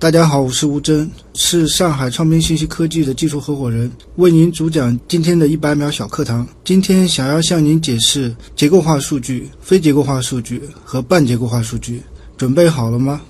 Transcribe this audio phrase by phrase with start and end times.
[0.00, 6.46] 大家好，我是吴真，是上海创斌信息科技的技术合伙人，为您主讲今天的一百秒小课堂。
[6.62, 12.00] 今天想要向您解释结构化数据、非结构化数据和半结构化数据，
[12.36, 13.20] 准备好了吗？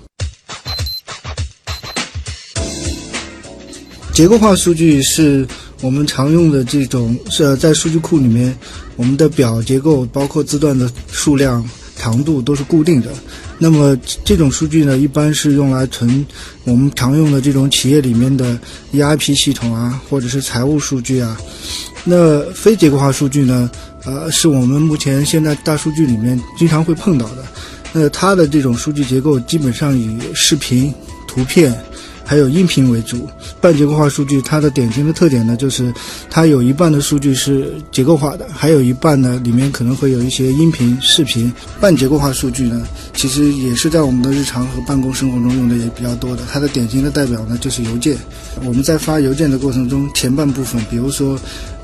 [4.13, 5.47] 结构化数据是
[5.81, 8.55] 我们常用的这种，是在数据库里面，
[8.95, 13.11] 我们的表结构包括字段的数量、长度都是固定的。
[13.61, 16.25] 那么这种数据呢，一般是用来存
[16.63, 18.57] 我们常用的这种企业里面的
[18.93, 21.37] ERP 系统啊，或者是财务数据啊。
[22.05, 23.69] 那非结构化数据呢，
[24.05, 27.45] 呃，是我们目前现在大数据里面经常会碰到的。
[27.91, 30.93] 那它的这种数据结构基本上以视频、
[31.27, 31.77] 图片。
[32.29, 33.27] 还有音频为主，
[33.59, 35.91] 半结构化数据它的典型的特点呢，就是
[36.29, 41.51] 它有一半的数据是结构化的，还有一半呢里面可能会有一些音频、视频。
[41.81, 46.43] 半结构化数据呢，其实也是在我们的日常和办公生活中用的也比较多的。
[46.51, 48.15] 它的典型的代表呢就是邮件。
[48.63, 51.35] 我们在发邮件的过程中，前半部分，比如说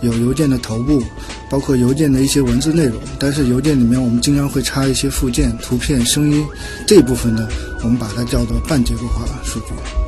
[0.01, 1.01] 有邮件的头部，
[1.49, 6.45] 包括邮件的一些文字内容，但是邮件里面我们经常会插一些附件、图片、声音，
[6.85, 7.47] 这一部分呢，
[7.81, 10.04] 我们把它叫做半结构化数据。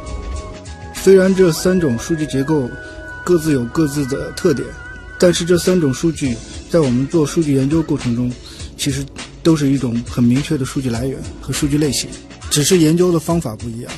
[1.08, 2.70] 虽然这三种数据结构
[3.24, 4.68] 各自有各自的特点，
[5.18, 6.36] 但是这三种数据
[6.70, 8.30] 在我们做数据研究过程中，
[8.76, 9.06] 其实
[9.42, 12.10] 都是一种很明确的数据来源和数据类型，
[12.50, 13.92] 只是研究的方法不一样。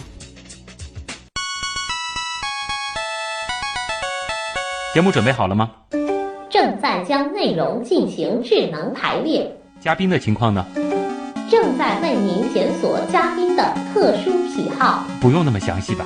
[4.93, 5.71] 节目准备好了吗？
[6.51, 9.51] 正在将内容进行智能排列。
[9.81, 10.63] 嘉宾的情况呢？
[11.49, 15.07] 正在为您检索嘉宾的特殊喜好。
[15.19, 16.05] 不用那么详细吧？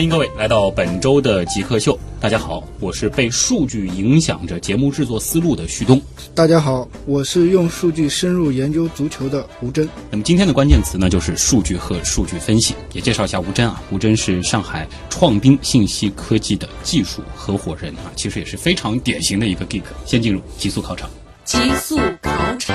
[0.00, 1.94] 欢迎各位来到本周的极客秀。
[2.18, 6.00] 大家好，我是被数据影响着节目制作思路的旭东。
[6.34, 9.86] 大家好，我是用数据深入研究足球的吴真。
[10.10, 12.74] 那么今天的关键词呢，就是数据和数据分析。
[12.94, 19.82] 也介绍一下吴真啊，吴真是上海创斌信息科技的技术合伙人啊，其实也是非常典型的一个 geek。
[20.06, 21.10] 先进入极速考场。
[21.44, 22.69] 极速考场。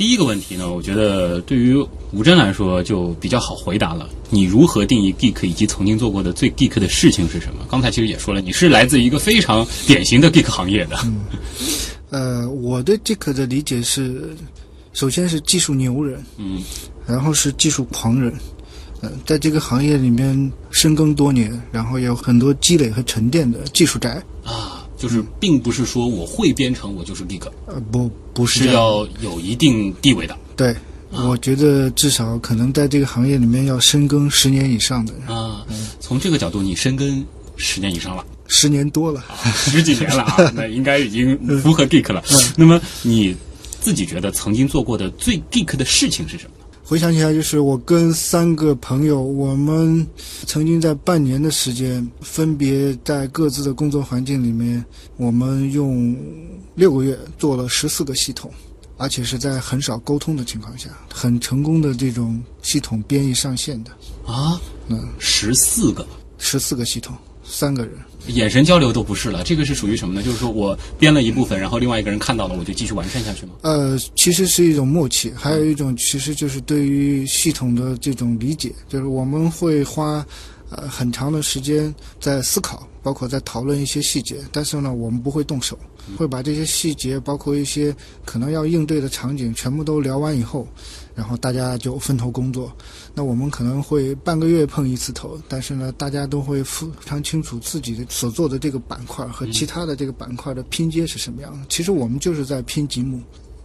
[0.00, 1.76] 第一个问题呢，我觉得对于
[2.10, 4.08] 吴真来说就比较好回答了。
[4.30, 7.66] 你如何定义 geek，以及曾经做过的最 geek 的事情是什么？
[7.68, 10.98] 刚才其实也说了，你是来自一个非常典型的 geek 行业的。
[12.08, 14.34] 呃，我对 geek 的理解是，
[14.94, 16.62] 首先是技术牛人，嗯，
[17.06, 18.32] 然后是技术狂人，
[19.02, 24.12] 呃，在这个行业里面深耕多年，然后有很多积累和沉淀的技术宅
[24.46, 30.76] 啊，就是并不是说我会编程我就是 geek，呃，不不是是要有一定地位的对，
[31.10, 35.64] 我觉得至少可能在这个行业里面要深耕十年以上的人，啊。
[35.98, 37.24] 从这个角度，你深耕
[37.56, 38.22] 十年以上了。
[38.46, 39.24] 十年多了。
[39.54, 42.22] 十几年了啊， 那应该已经符合 geek 了。
[42.56, 43.34] 那么你
[43.80, 46.59] 自己觉得曾经做过的最 geek 的事情是什么呢？
[46.90, 50.04] 回想起来，就是我跟三个朋友，我们
[50.44, 54.84] 曾经在半年的时间，分别在各自的工作环境里面，
[55.16, 56.16] 我们用
[56.74, 58.52] 六个月做了十四个系统，
[58.96, 63.92] 而且是在很少沟通的情况下，很成功的这种系统编译上线的。
[64.26, 66.04] 啊，嗯，十四个，
[66.38, 67.92] 十四个系统，三个人。
[68.26, 69.42] 眼神交流都不是了。
[69.42, 70.22] 这个是属于什么呢？
[70.22, 73.52] 就是说我编了一部分，然后另外一个人看到了，我就继续完善下去吗？
[73.62, 80.24] 呃，其实是一种默契，还有一种其实就是对于系统的这种理解，就是我们会花
[80.70, 85.78] 呃很长的时间在思考，包括在讨论一些细节，但是呢，我们不会动手，
[86.16, 87.94] 会把这些细节，包括一些
[88.24, 90.66] 可能要应对的场景，全部都聊完以后，
[91.20, 92.72] 然后大家就分头工作。
[93.14, 101.58] 那我们可能会半个月碰一次头，但是呢，大家都会非常清楚自己的所做的这个板块和其他的这个板块的拼接是什么样的。
[101.68, 103.20] 其实我们就是在拼积木，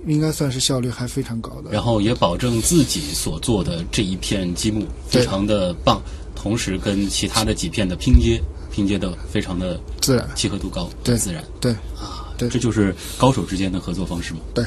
[0.06, 1.71] 应该算是效率还非常高的。
[1.71, 6.01] 然后也保证自己所做的这一片积木非常的棒，
[6.35, 8.38] 同时跟其他的几片的拼接
[8.69, 14.41] 拼接的非常的自然契合度高，对自然对啊，对这就是高手之间的合作方式嘛。
[14.53, 14.65] 对，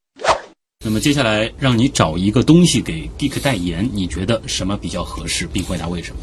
[0.83, 6.21] 那么接下来让你找一个东西给 Dick 代言，你觉得什么比较合适，并回答为什么？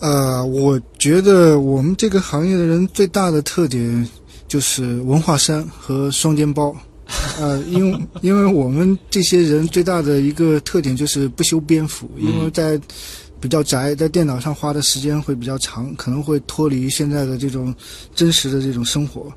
[0.00, 4.08] 呃，我觉得我们这个行业的人最大的特点
[4.48, 6.74] 就是文化衫和双肩包。
[7.38, 12.80] 呃，因为因为我们这些人最大的一个特点就是不修边幅，因为在
[13.38, 17.74] 比较宅，在电脑上花的时间会比较长，可能会脱离现在的这种
[18.14, 19.30] 真实的这种生活，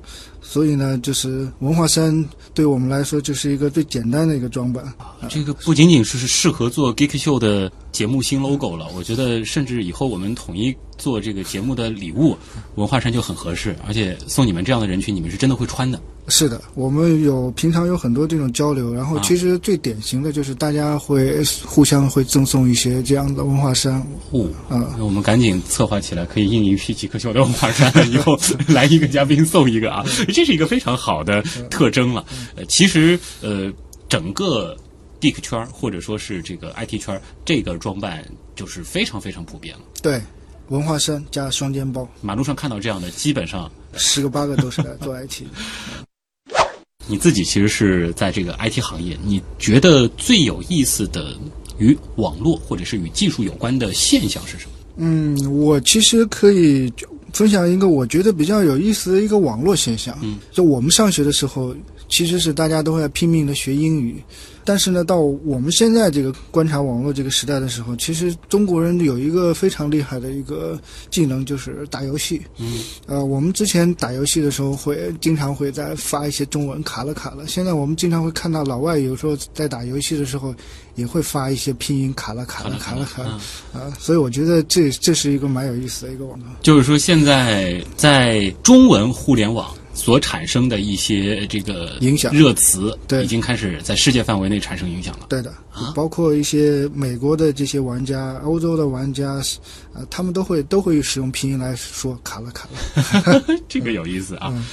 [0.47, 4.85] 所以呢，就是文化衫对我们来说就是一个最简单的一个装扮。
[5.27, 12.37] 这个不仅仅是适合做 Geek 秀的节目新 logo 了，我觉得甚至以后我们统一做这个节目的礼物，
[12.75, 15.99] 文化衫就很合适，而且送你们这样的人群，你们是真的会穿的。
[16.27, 23.95] 是的，我们有平常有很多这种交流，然后啊其实最典型的就是大家会互相会赠送一些这样的文化衫。
[24.31, 28.35] 哦，嗯那我们赶紧策划起来，可以印一批极客秀的文化衫，以后
[28.67, 32.25] 来一个嘉宾送一个啊， 这是一个非常好的特征了。
[32.55, 33.71] 呃，其实呃，
[34.09, 34.75] 整个
[35.21, 38.25] Dick 圈儿或者说是这个 IT 圈儿，这个装扮
[38.55, 39.81] 就是非常非常普遍了。
[40.01, 40.19] 对，
[40.69, 45.49] 文化衫加双肩包，马路上看到这样的，基本上十个八个都是来做 IT 的。
[47.07, 51.35] 你自己其实是在这个 IT 行业，你觉得最有意思的
[51.77, 54.71] 与网络或者是与技术有关的现象是什么？
[54.97, 56.91] 嗯，我其实可以
[57.33, 60.17] 分享一个我觉得比较有意思的一个网络现象。
[60.21, 61.75] 嗯，就我们上学的时候，
[62.07, 64.23] 其实是大家都会拼命的学英语，
[64.65, 70.77] 但是呢，到我们现在这个观察网络这个时代的时候，其实中国人有一个非常厉害的一个
[71.11, 72.41] 技能，就是打游戏。
[72.57, 80.53] 嗯，呃，我们之前打游戏的时候会经常会在发一些中文卡了卡了，现在我们经常会看到老外有时候在打游戏的时候
[80.95, 83.39] 也会发一些拼音卡了卡了卡了卡了。
[83.73, 86.47] 嗯啊，所以我觉得这这是一个蛮有意思的一个网络。
[86.63, 95.25] 就是说，现在在中文互联网所产生的一些这个影响热词，对已经开始在世界范围内产生影响了。
[95.29, 99.41] 对的啊，包括一些美国的这些玩家、欧洲的玩家，
[99.93, 103.41] 呃，他们都会都会使用拼音来说卡了卡了。
[103.67, 104.49] 这个有意思啊。
[104.53, 104.65] 嗯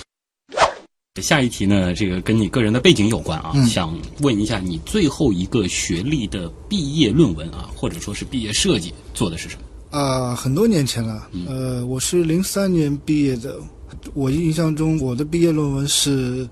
[1.20, 9.62] 下一题呢，这个跟你个人的背景有关啊，嗯想问一下你最后一个学历的毕业论文啊，或者说是毕业设计做的是什么？
[9.90, 13.60] 啊、很多年前了，呃，我是零三年毕业的，
[14.14, 16.48] 我印象中我的毕业论文是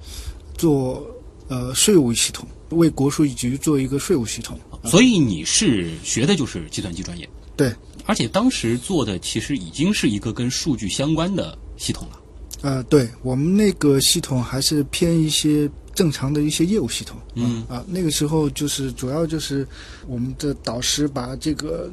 [0.56, 1.06] 做
[1.48, 4.58] 呃税务系统，为国税局做一个税务系统。
[4.84, 7.70] 所以你是学的就是计算机专业，对，
[8.06, 12.20] 而且当时做的其实已经是一个跟数据相关的系统了。
[12.62, 17.18] 呃，对我们那个系统还是偏一些正常的一些业务系统。
[17.34, 19.66] 嗯啊，那个时候就是主要就是
[20.06, 21.90] 我们的导师把这个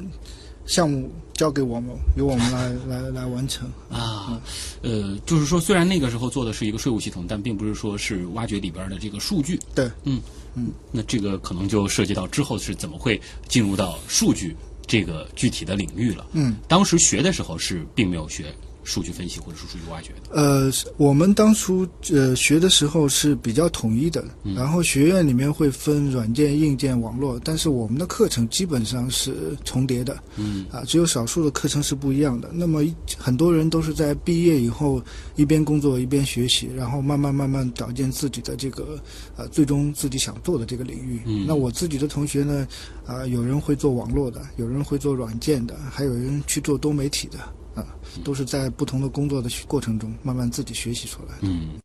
[0.64, 3.70] 项目交给我们，由我们来来来完成。
[3.88, 4.42] 啊，
[4.82, 9.56] 呃，就是说，虽然那个时候做的是一个税务系统，但并不是说是挖掘里边的这个数据。
[9.72, 10.20] 对，嗯
[10.56, 16.26] 嗯，那这个可能就涉及到之后是怎么会进入到数据这个具体的领域了。
[16.32, 18.52] 嗯，当时学的时候是并没有学
[18.88, 20.30] 数据分析或者是数据挖掘的。
[20.32, 24.24] 呃，我们当初呃学的时候是比较统一的，
[24.56, 30.18] 然后学院里面会分软件、硬件、网络，但是我们的课程基本上是重叠的。
[30.36, 32.48] 嗯啊，只有少数的课程是不一样的。
[32.52, 35.02] 那么一很多人都是在毕业以后
[35.36, 38.98] 一边工作一边学习，然后慢慢慢慢找见自己的这个
[39.36, 41.20] 呃最终自己想做的这个领域。
[41.26, 42.66] 嗯那我自己的同学呢，
[43.04, 47.38] 啊、有人会做网络的，有人会做软件的，还有人去做多媒体的。
[47.78, 51.40] 啊，都是在不同的工作的过程中慢慢自己学习出来的。
[51.42, 51.78] 嗯，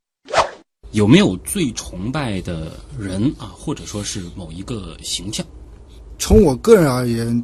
[0.92, 5.46] 有没有最崇拜的人啊，或者说是某一个形象？
[6.20, 7.44] 从我个人而言，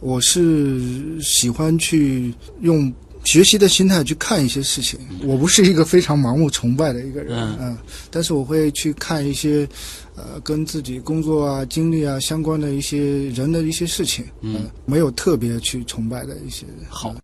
[0.00, 2.92] 我是喜欢去用
[3.24, 4.98] 学习的心态去看一些事情。
[5.24, 7.78] 我不是一个非常盲目崇拜的一个人，嗯嗯，
[8.10, 9.66] 但是我会去看一些，
[10.14, 16.76] 呃，跟自己工作啊、经历啊相关的一些人的一些事情，嗯呃没有特别去崇拜的一些人。
[16.88, 17.14] 好，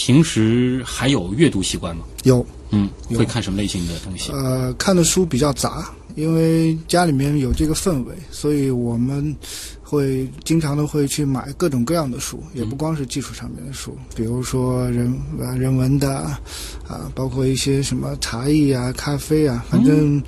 [0.00, 2.04] 平时还有阅读习惯吗？
[2.22, 4.32] 有，嗯，有会看什么类型的东西？
[4.32, 9.36] 呃，看的书比较杂，因为家里面有这个氛围，所以我们
[9.82, 16.40] 会经常的会去买各种各样的书，也不光是技术上面的书，比如说人啊人文的啊，
[16.88, 20.22] 啊包括一些什么茶艺啊、咖啡啊，反正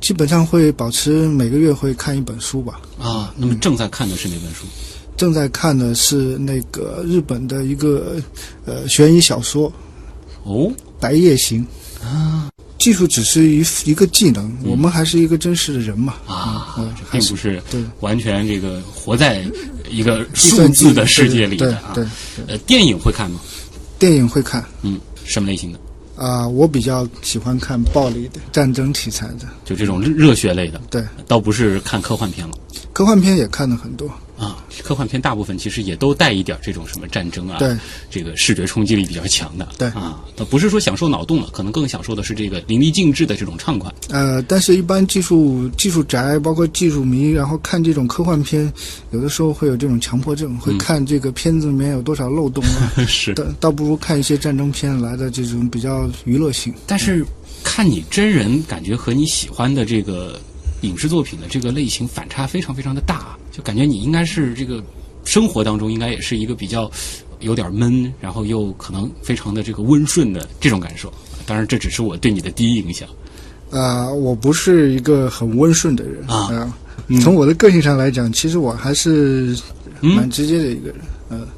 [0.00, 2.80] 基本上会保持每个月会看一本书吧。
[2.96, 4.66] 啊，那么正在看的是哪本书？
[5.16, 8.16] 正在看的是那个日本的一个
[8.64, 9.72] 呃悬疑小说
[10.44, 10.70] 哦，
[11.00, 11.66] 《白夜行》
[12.06, 12.48] 啊。
[12.78, 16.14] 技术只是一一个技能，我们还是一个真实的人嘛。
[16.24, 16.78] 啊，
[17.10, 19.44] 并不是对完全这个活在
[19.90, 21.90] 一个数字的世界里的啊。
[21.94, 23.40] 对对对呃，电影会看吗？
[23.98, 25.80] 电影会看嗯，什么类型的？
[26.14, 29.48] 啊、我比较喜欢看暴力的、战争题材的。
[29.64, 32.54] 就这种热热血类的，对，倒不是看科幻片了。
[32.92, 34.08] 科幻片也看的很多。
[34.38, 37.76] 啊，科幻片大部分其实也都带一点这种什么战争啊，对，
[38.10, 39.88] 这个视觉冲击力比较强的，对。
[39.88, 43.92] 啊，那不是说享受脑洞了，可能更享受的是这个淋漓尽致的这种畅快。
[44.10, 48.70] 呃，但是，一般技术技术宅，包括技术迷，然后看这种科幻片，
[49.10, 53.34] 有的时候会有这种强迫症，会看这个片子里面有多少漏洞啊， 是。
[53.34, 56.74] 倒倒不如看一些战争片来的这种比较娱乐性。
[56.86, 57.24] 但是
[57.64, 60.38] 看你真人，感觉和你喜欢的这个
[60.82, 64.84] 影视作品的这个类型反差非常非常的大，就感觉你应该是这个
[65.24, 66.90] 生活当中应该也是一个比较
[67.40, 71.10] 有点闷，然后又可能非常的这个温顺的这种感受。
[71.46, 73.08] 当然，这只是我对你的第一印象。
[73.70, 76.48] 啊、我不是一个很温顺的人啊
[77.08, 79.56] 呃从我的个性上来讲，其实我还是
[80.00, 80.96] 蛮直接的一个人。
[81.30, 81.48] 呃，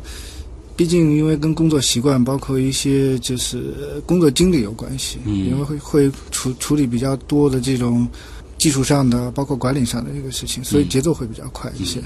[0.76, 8.08] 毕竟因为跟工作习惯，包括一些就是呃工作经历有关系，嗯因为会会处处理比较多的这种
[8.58, 12.02] 技术上的，包括管理上的这个事情，所以节奏会比较快一些。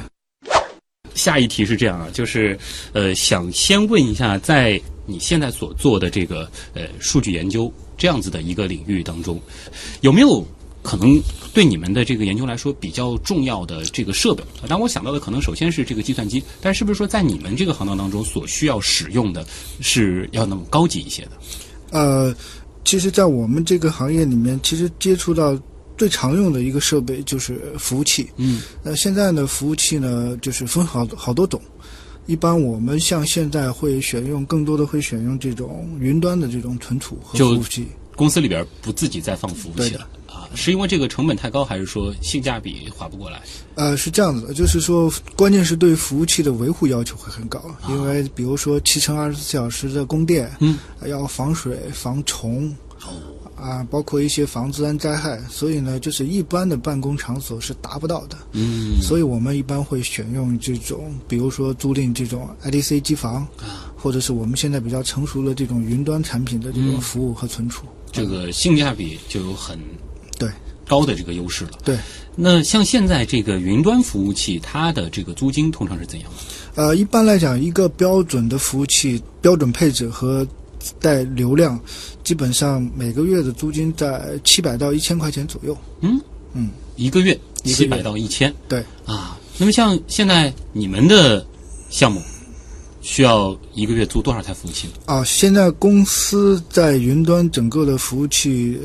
[1.14, 2.59] 下一题是这样啊，就是
[2.92, 9.40] 呃，想先问一下，在你现在所做的这个呃数据研究这样子的一个领域当中，
[10.00, 10.42] 有没有
[10.82, 11.21] 可能
[11.52, 14.42] 对你们的这个研究来说比较重要的这个设备？
[14.62, 19.47] 当然，我想到的可能首先是这个计算机，但是不是说在你们这个行当当中所需要使用的
[19.80, 21.30] 是要那么高级一些的？
[21.90, 22.35] 呃，
[22.85, 25.54] 其实，在我们这个行业里面，其实接触到
[26.02, 28.28] 最常用的一个设备就是服务器。
[28.37, 31.62] 嗯，那现在呢，服务器呢，就是分好好多种。
[32.26, 37.87] 一般我们像现在会选用更多的会选用这种云端的这种存储和服务器。
[38.16, 40.50] 公司里边不自己再放服务器了啊？
[40.56, 43.40] 是因为这个成本太高，还是说性价比划不过来？
[43.76, 52.75] 呃，是这样子的，就是说，关键是对服务器的维护要求会很高，因为比如说七乘二十四小时的供电，嗯，要防水、防虫，
[53.62, 58.37] 啊，包括一些防自然灾害，所以呢，就是一般的办公场所是达不到的。
[58.52, 67.87] 嗯，所以我们一般会选用这种，比如说租赁这种 IDC 机房啊，或者是我们现在比较成熟的这种云端产品的这种服务和存储。
[68.11, 69.78] 这个性价比就有很
[70.38, 70.50] 对
[70.87, 71.71] 高的这个优势了。
[71.85, 71.97] 对，
[72.35, 76.83] 那像现在这个云端服务器，它的这个租金通常是怎样的？
[76.83, 80.47] 呃，一般来讲，一个标准的服务器标准配置和
[81.01, 81.79] 带流量，
[82.25, 85.77] 基本上每个月的租金在七百到一千块钱左右。
[86.01, 86.21] 嗯
[86.55, 89.39] 嗯一个月七百到一千对，啊。
[89.59, 91.45] 那么像现在你们的
[91.91, 92.21] 项目
[93.01, 94.95] 需要一个月租多少台服务器呢？
[95.07, 98.79] 啊，现在公司在云端整个的服务器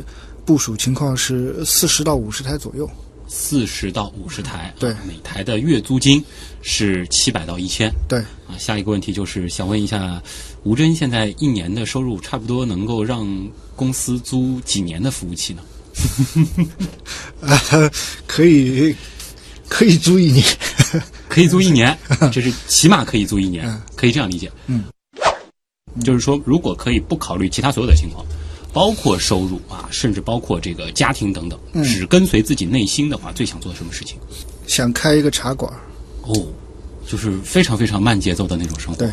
[0.46, 2.90] 部署情况是四十到五十台左右。
[3.28, 6.24] 四十到五十台，对啊每台的月租金
[6.62, 7.92] 是七百到一千。
[8.08, 10.22] 对，啊，下一个问题就是想问一下，
[10.64, 13.28] 吴真现在一年的收入差不多能够让
[13.76, 15.62] 公司租几年的服务器呢？
[17.42, 17.60] 啊，
[18.26, 18.96] 可以
[19.68, 20.46] 可以租一年。
[21.28, 21.96] 可以租一年，
[22.32, 24.50] 这是起码可以租一年，可以这样理解。
[24.68, 24.86] 嗯，
[26.04, 28.26] 就是说，如果可以不考虑其他所有的情况，
[28.78, 31.84] 包括收入啊，甚至包括这个家庭等等，嗯。
[31.84, 34.20] 只跟随自己内心的话，最想做什么事情？
[34.68, 35.74] 想开一个茶馆，
[36.22, 36.46] 哦，
[37.08, 39.00] 就是非常非常慢节奏的那种生活。
[39.00, 39.10] 对，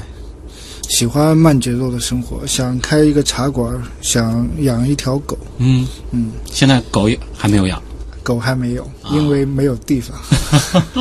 [0.90, 5.88] 喜欢慢节奏的生活，想开一个茶馆，想养一条狗，嗯。
[6.10, 7.82] 嗯，现在狗也还没有养，
[8.22, 9.12] 狗还没有，啊。
[9.12, 10.14] 因为没有地方。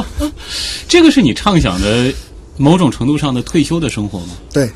[0.87, 2.13] 这个是你畅想的
[2.55, 4.35] 某种程度上的退休的生活吗？
[4.53, 4.71] 对，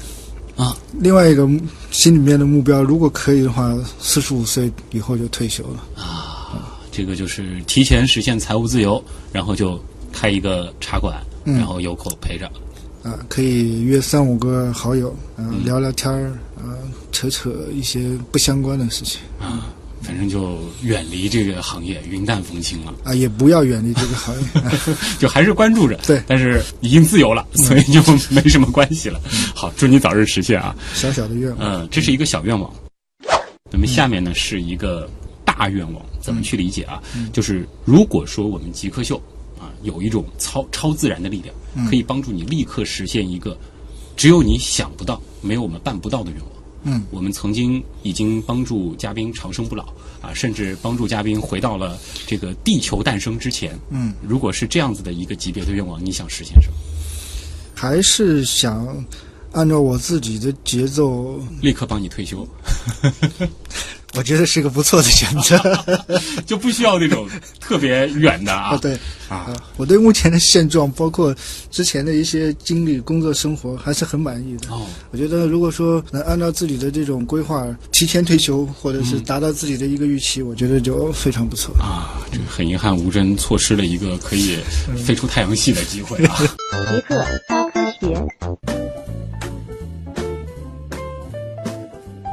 [0.57, 1.47] 啊，另外一个
[1.91, 5.83] 心里面的目标，如果可以的话，四十五岁以后就退休了。
[5.95, 6.33] 啊
[6.91, 9.79] 这个就是提前实现财务自由，然后就
[10.11, 11.55] 开一个茶馆，嗯。
[11.57, 12.49] 然后有口陪着。
[13.03, 15.63] 啊，可以约三五个好友，啊，嗯。
[15.63, 16.73] 聊聊天儿，啊，
[17.11, 19.67] 扯扯一些不相关的事情，啊，
[20.01, 24.61] 反正就远离这个行业，云淡风轻了，啊，也不要远离这个行业。
[24.61, 24.71] 啊
[25.19, 25.97] 就还是关注着。
[26.05, 29.19] 对但是已经自由了，所以就没什么关系了。
[29.53, 30.75] 好，祝你早日实现啊！
[30.93, 31.59] 小小的愿望。
[31.59, 32.71] 嗯，这是一个小愿望。
[33.69, 35.09] 那么下面呢是一个
[35.43, 37.01] 大愿望，怎么去理解啊？
[37.33, 39.17] 就是如果说我们极客秀
[39.59, 43.57] 啊有一种超超自然的力量，可以帮助你立刻实现一个
[44.15, 46.56] 只有你想不到、没有我们办不到的愿望。
[46.87, 49.83] 嗯，我们曾经已经帮助嘉宾长生不老
[50.21, 53.77] 啊，甚至帮助嘉宾回到了这个地球诞生之前。
[53.89, 56.75] 嗯，如果是这样子的一个级别的愿望，你想实现什么？
[57.75, 59.05] 还是想
[59.51, 62.47] 按照我自己的节奏，立刻帮你退休，
[64.17, 65.57] 我觉得是个不错的选择。
[66.45, 67.27] 就不需要那种
[67.59, 68.69] 特别远的啊。
[68.75, 68.97] 啊，对，
[69.29, 71.35] 啊，我对目前的现状，包括
[71.69, 74.69] 之前的一些经历、工作、生活，还是很满意的。
[74.73, 81.75] 哦，我觉得，如果说能按照自己的这种规划提前退休，或者嗯是达到自己的一个预期，我觉得就非常不错。
[81.75, 84.57] 啊，这个很遗憾，吴真错失了一个可以
[85.05, 86.35] 飞出太阳系的机会啊。
[86.39, 88.86] 极客高科学。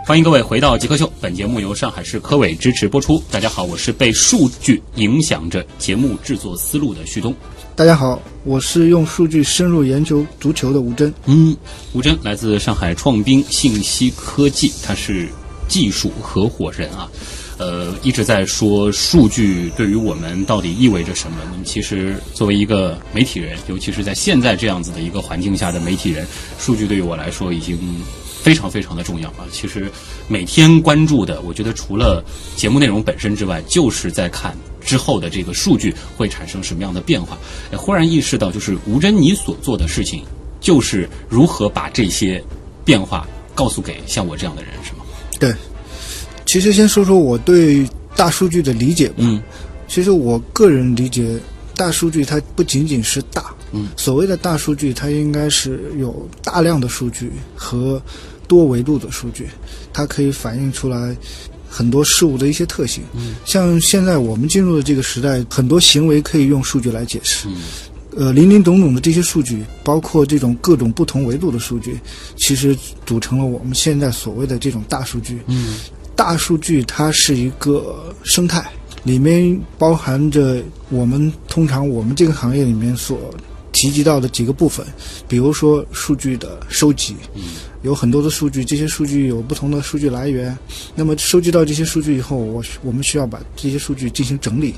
[0.06, 3.24] 欢迎各位回到极客秀，本节目由上海市科委支持播出。
[3.30, 7.34] 大家好，我是被数据影响着节目制作思路的旭东。
[7.74, 11.10] 大家好，我是用数据深入研究足球的吴征。
[11.24, 11.56] 嗯，
[11.94, 15.26] 吴征来自上海创兵信息科技，他是
[15.68, 17.10] 技术合伙人啊。
[17.56, 21.38] 呃，一直在说数据对于我们到底意味着什么。
[21.50, 26.26] 那么，其实作为一个媒体人，尤其是在现在这样子的一个环境下的媒体人，
[26.58, 27.78] 数据对于我来说已经
[28.44, 29.48] 非常非常的重要啊。
[29.50, 29.90] 其实
[30.28, 32.22] 每天关注的，我觉得除了
[32.54, 37.38] 节目内容本身之外，就是在看之后的这个数据会产生什么样的变化。
[37.72, 40.22] 哎忽然意识到，就是吴珍你所做的事情，
[40.60, 42.44] 就是如何把这些
[42.84, 44.98] 变化告诉给像我这样的人，是吗？
[45.40, 45.54] 对，
[46.44, 49.14] 其实先说说我对大数据的理解吧。
[49.18, 49.42] 嗯
[49.86, 51.38] 其实我个人理解，
[51.76, 58.00] 大数据它不仅仅是大，嗯，所谓的大数据，它应该是有大量的数据和
[58.54, 59.48] 多维度的数据，
[59.92, 61.16] 它可以反映出来
[61.68, 63.02] 很多事物的一些特性。
[63.14, 67.48] 嗯，像现在我们进入的这个时代，很多行为可以用数据来解释。
[67.48, 67.56] 嗯
[68.16, 71.98] 呃，林林总总的这些数据，包括这种各种不同维度的数据，
[72.36, 75.40] 其实组成了我们现在所谓的这种大数据。
[75.48, 75.74] 嗯
[76.14, 78.70] 大数据它是一个生态，
[79.02, 83.18] 里面包含着我们通常我们这个行业里面所
[83.72, 84.86] 提及到的几个部分，
[85.26, 87.42] 比如说数据的收集，嗯
[87.84, 90.56] 有很多的数据，这些数据有不同的数据来源。
[90.96, 94.74] 那么收集到这些数据以后，我我们需要把这些数据进行整理。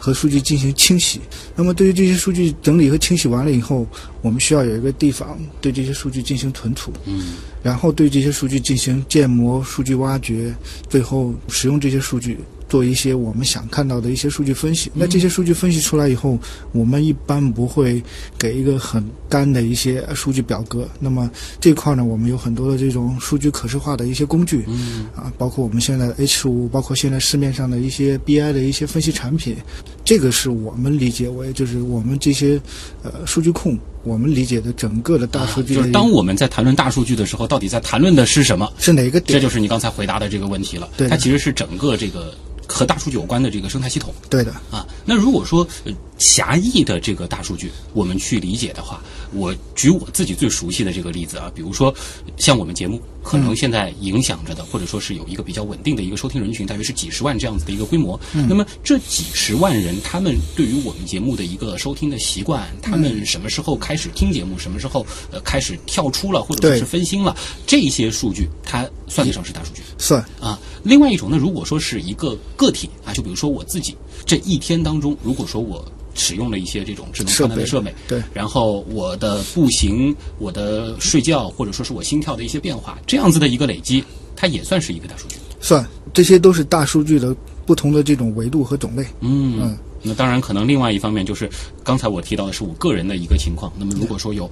[0.00, 1.20] 和数据进行清洗。
[1.56, 3.84] 那么，对于这些数据整理和清洗完了以后，
[4.22, 6.92] 我们需要有一个地方对这些数据进行存储。
[7.04, 10.54] 嗯然后对这些数据进行建模、数据挖掘，
[10.88, 14.90] 最后使用这些数据做一些我们想看到的一些数据分析。
[14.94, 16.38] 那这些数据分析出来以后，
[16.72, 18.02] 我们一般不会
[18.38, 20.88] 给一个很干的一些数据表格。
[21.00, 24.64] 那么这块呢，我们有很多的这种数据可视化的一些工具。
[24.68, 29.56] 嗯啊，包括我们现在的 H 五，包括现在市面上的一些 BI 的一些分析产品，
[30.04, 32.60] 这个是我们理解为就是我们这些
[33.02, 38.70] 呃数据控，我们理解的整个的大数据就是当我们在谈论大数据的时候，到底在谈论的是什么？
[38.78, 39.38] 是哪个点？
[39.38, 40.88] 这就是你刚才回答的这个问题了。
[40.96, 42.34] 对它其实是整个这个
[42.78, 44.52] 和大数据有关的这个生态系统对的。
[44.70, 44.86] 啊。
[45.04, 49.02] 那如果说、呃、狭义的这个大数据，我们去理解的话，
[49.32, 51.94] 我举我自己最熟悉的这个例子啊，比如说
[52.36, 58.18] 像我们节目，可能现在影响着的，或者说是有一个比较稳定的一个收听人群，大约是几十万这样子的一个规模。
[58.48, 69.82] 那么这几十万人，他们对于我们节目的一个收听的习惯，他们什么时候开始听节目，什么时候呃开始跳出了，或者说是分心了，这些数据它算得上是大数据。
[69.98, 70.58] 算啊。
[70.82, 84.02] 另外一种呢，如果说是一个个体啊，就比如说我自己这一天当中，如果说我使用了一些这种智能判断的设备，对然后我的步行、我的睡觉，或者说是我心跳的一些变化，这样子的一个累积，
[84.34, 85.36] 它也算是一个大数据。
[85.60, 87.34] 算，这些都是大数据的
[87.66, 89.04] 不同的这种维度和种类。
[89.20, 91.50] 嗯嗯那当然，可能另外一方面就是
[91.82, 93.72] 刚才我提到的是我个人的一个情况。
[93.76, 94.48] 那么如果说有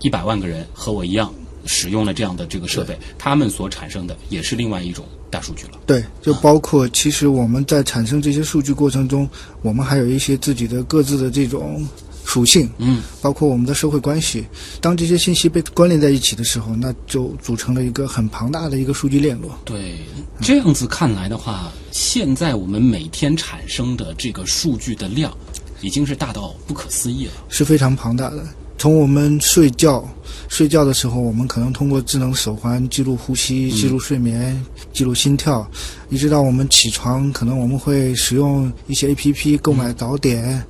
[0.00, 1.32] 一百万个人和我一样
[1.66, 5.72] 使用了这样的这个设备，他们所产生的也是另外一种大数据了。
[5.86, 9.28] 对，就包括其实我们在产生这些数据过程中，
[9.62, 11.86] 我们还有一些自己的各自的这种
[12.24, 14.44] 属性，嗯，包括我们的社会关系。
[14.80, 19.50] 当这些信息被关联在一起的时候，那就组成了一个很庞大的一个数据链路。
[19.64, 19.98] 对，
[20.40, 25.36] 这样子看来的话，现在我们每天产生的这个数据的量，
[25.80, 27.32] 已经是大到不可思议了。
[27.48, 28.46] 是非常庞大的。
[28.78, 30.08] 从我们睡觉，
[30.48, 34.60] 睡觉的时候，我们可能通过智能手环记录呼吸、记录睡眠、
[34.92, 35.68] 记录心跳，
[36.08, 40.62] 一直到我们起床，可能我们会使用一些 A P P 购买早点，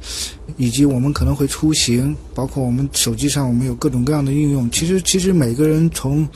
[0.56, 4.70] 以及我们可能会出行，包括我们手机上我们有各种各样的应用。
[4.70, 6.28] 其实，其实每个人从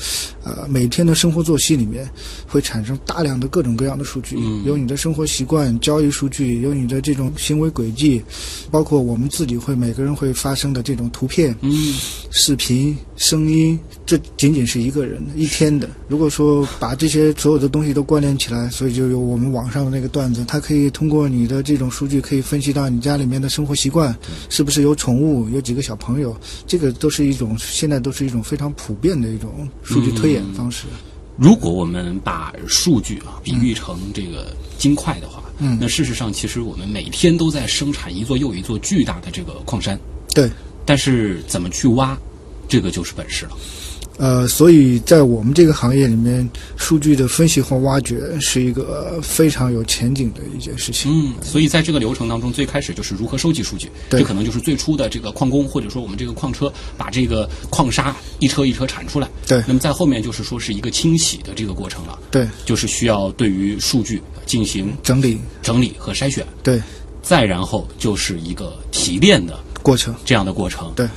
[0.43, 2.09] 呃每天的生活作息里面
[2.47, 4.65] 会产生大量的各种各样的数据，嗯。
[4.65, 8.23] 有你的生活习惯、交易数据，有你的这种行为轨迹，
[8.71, 11.95] 包括我们自己会每个人会发生的这种图片、嗯，
[12.31, 15.89] 视频、声音，这仅仅是一个人一天的。
[16.09, 24.15] 如果说把这些所有的东西都关联起来，所以就有我们网上的那个段子，它可以通过你的这种数据，可以分析到你家里面的生活习惯，
[24.49, 30.87] 是不是有宠物，有几个小朋友，这个都是一种现在都是一种非常普遍的一种数据推演方式。
[31.37, 39.99] 如果我们把数据啊比喻成这个金块的话，嗯那事实上其实我们每天都在生产一座又一座巨大的这个矿山，
[40.35, 40.49] 对，
[40.85, 42.17] 但是怎么去挖，
[42.69, 43.53] 这个就是本事了。
[44.17, 51.11] 呃，所以在我们这个行业里面，数据的分析和挖掘是一个非常有前景的一件事情。
[51.13, 59.29] 嗯，所以在这个流程当中，最开始就是如何收集数据，这可能就是最初的这个矿工或者说我们这个矿车把这个矿砂一车一车铲出来。
[59.49, 59.61] 对。
[59.67, 66.81] 那么在后面就是说是一个清洗的这个过程了，对，就是需要对于数据进行整理，整理和筛选，对，
[67.21, 71.09] 再然后就是一个提炼的过程，这样的过程，对，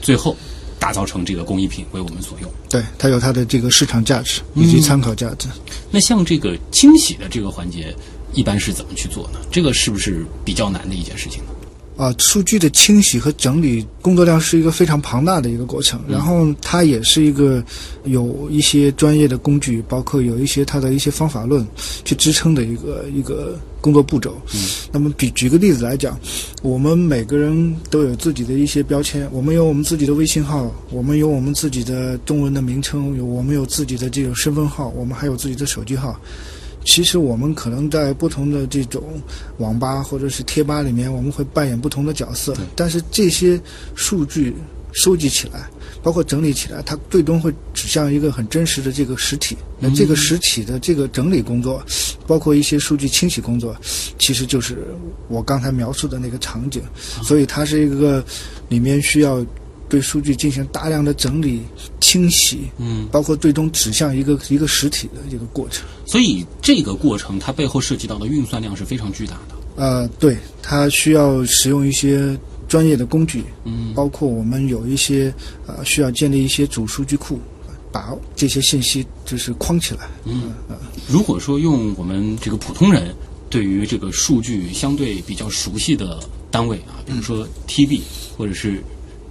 [0.00, 0.34] 最后
[0.80, 2.50] 打造成这个工艺品为我们所用。
[2.68, 5.46] 对，它有它的这个市场价值以及参考价值。
[5.90, 7.94] 那像这个清洗的这个环节，
[8.32, 9.38] 一般是怎么去做呢？
[9.52, 11.50] 这个是不是比较难的一件事情呢？
[12.00, 17.62] 啊，数据的清洗和整理工作量是一个非常庞大的一个过程，然后它也是一个
[18.04, 21.66] 有一些专业的工具，包括有一些它的一些方法论
[22.02, 24.40] 去支撑的一个一个工作步骤。
[24.54, 26.18] 嗯，那么比举个例子来讲，
[26.62, 36.18] 我们每个人都有自己的一些标签，我们有我们自己的微信号，我们有我们自己的中文的名称，有我们有自己的这种身份号，我们还有自己的手机号。
[36.84, 39.02] 其实我们可能在不同的这种
[39.58, 42.54] 网吧或者是贴吧里面，我们会扮演不同的角色。
[42.74, 43.60] 但是这些
[43.94, 44.54] 数据
[44.92, 45.68] 收集起来，
[46.02, 49.56] 包括整理起来，它最终会指向一个很真实的这个实体。
[49.78, 51.82] 那这个实体的这个整理工作，
[52.26, 53.76] 包括一些数据清洗工作，
[54.18, 54.88] 其实就是
[55.28, 56.82] 我刚才描述的那个场景。
[57.22, 58.24] 所以它是一个
[58.68, 59.44] 里面需要
[59.90, 61.60] 对数据进行大量的整理、
[62.00, 65.84] 清洗，嗯，包括最终指向一个一个实体的一个过程。
[66.06, 69.56] 所以这个过程它背后涉及到的运算量是非常巨大的。
[69.76, 75.34] 呃，对，它需要使用一些专业的工具，嗯，包括我们有一些
[75.66, 77.40] 呃需要建立一些主数据库，
[77.90, 80.08] 把这些信息就是框起来。
[80.24, 80.52] 嗯，
[81.08, 83.14] 如果说用我们这个普通人
[83.48, 88.00] 对于这个数据相对比较熟悉的单位啊，比如说 TB
[88.36, 88.82] 或者是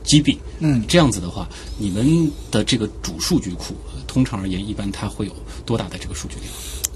[0.10, 5.36] GB，嗯这样子的话，你们的这个主数据库，呃通常而言，一般它会有
[5.68, 6.52] 多大的这个数据量？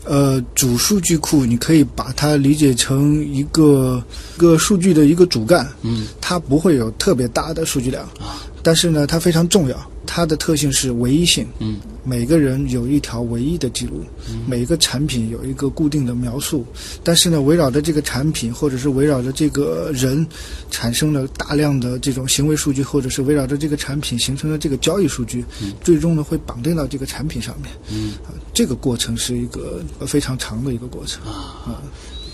[0.05, 4.03] 呃，主数据库你可以把它理解成一个
[4.35, 9.91] 一个数据的一个主干，嗯，它不会有特别大的数据量，啊，但是呢，它非常重要。
[10.05, 14.03] 它的特性是唯一性，嗯，每个人有一条唯一的记录，
[14.45, 16.65] 每一个产品有一个固定的描述，
[17.03, 20.27] 但是呢，围绕着这个产品或者是围绕着这个人，
[20.69, 25.45] 产生了大量的这种行为数据，或者是围绕着这个产品形成了这个交易数据，
[25.81, 28.11] 最终呢会绑定到这个产品上面，嗯。
[28.25, 31.23] 啊，这个过程是一个呃非常长的一个过程。
[31.23, 31.81] 啊，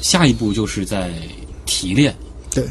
[0.01, 1.13] 下一步就是在
[1.65, 2.15] 提炼。
[2.49, 2.65] 对。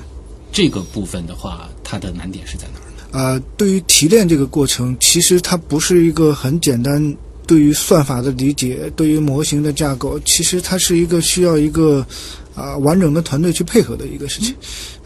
[0.51, 2.88] 这个部分的话，它的难点是在哪儿？
[2.88, 2.88] 呢？
[3.11, 7.16] 呃，对于提炼这个过程，其实它不是一个很简单。
[7.47, 12.07] 对于算法的理解，对于模型的架构，其实它是一个需要一个
[12.55, 14.55] 啊、完整的团队去配合的一个事情。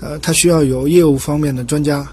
[0.01, 2.05] 呃，它需要有业务方面的专家，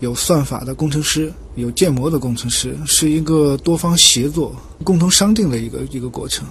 [0.00, 6.46] 有算法的工程师，有建模的工程师，是一个多方协作、共同商定的一个一个过程。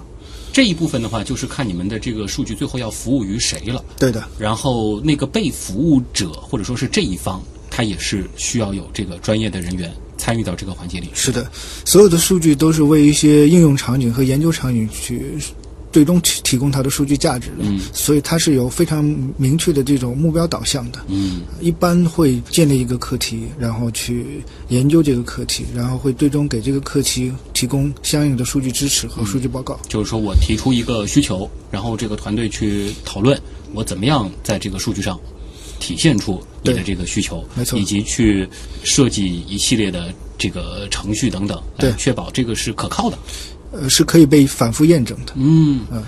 [0.52, 3.84] 这一部分的话，就是看你们的这个数据最后要服务于谁了。
[3.96, 11.08] 对的，然后那个被服务者或者说是这一方，他也是需要有这个专业的人员参与到这个环节里。
[11.14, 11.50] 是的，
[11.84, 15.36] 所有的数据都是为一些应用场景和研究场景去
[15.92, 19.04] 最终提提供它的数据价值的，嗯所以它是有非常
[19.36, 21.00] 明确的这种目标导向的。
[21.08, 29.80] 嗯一般会建立一个课题，然后去研究这个课题，然后会最终给这个课题提供相应的数据支持和数据报告。
[29.88, 33.36] 就是说我提出一个需求，然后这个团队去讨论
[33.72, 35.18] 我怎么样在这个数据上
[35.80, 38.48] 体现出你的这个需求，没错以及去
[38.84, 43.18] 设计一系列的这个程序等等，来对确保这个是可靠的。
[43.72, 45.32] 呃，是可以被反复验证的。
[45.34, 46.02] 嗯嗯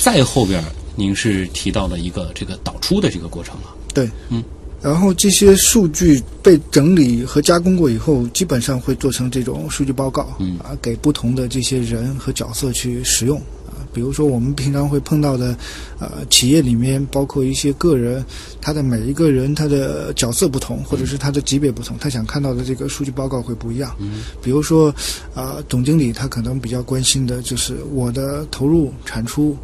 [0.00, 0.64] 再后边
[0.96, 3.74] 您是提到了一个这个导出的这个过程了。
[3.92, 4.42] 对，嗯。
[4.82, 13.59] 然后这些数据被整理和加工过以后，基本上会做成这种数据报告，嗯啊，给不同的这些人和角色去使用啊。
[13.92, 15.56] 比如说我们平常会碰到的，
[15.98, 18.24] 呃，企业里面包括一些个人，
[18.60, 23.94] 他的每一个人他的角色不同，或者是他的级别不同，他想看到的这个数据报告会不一样。
[23.98, 24.94] 嗯比如说，
[25.34, 29.56] 啊、总经理他可能比较关心的就是我的投入产出。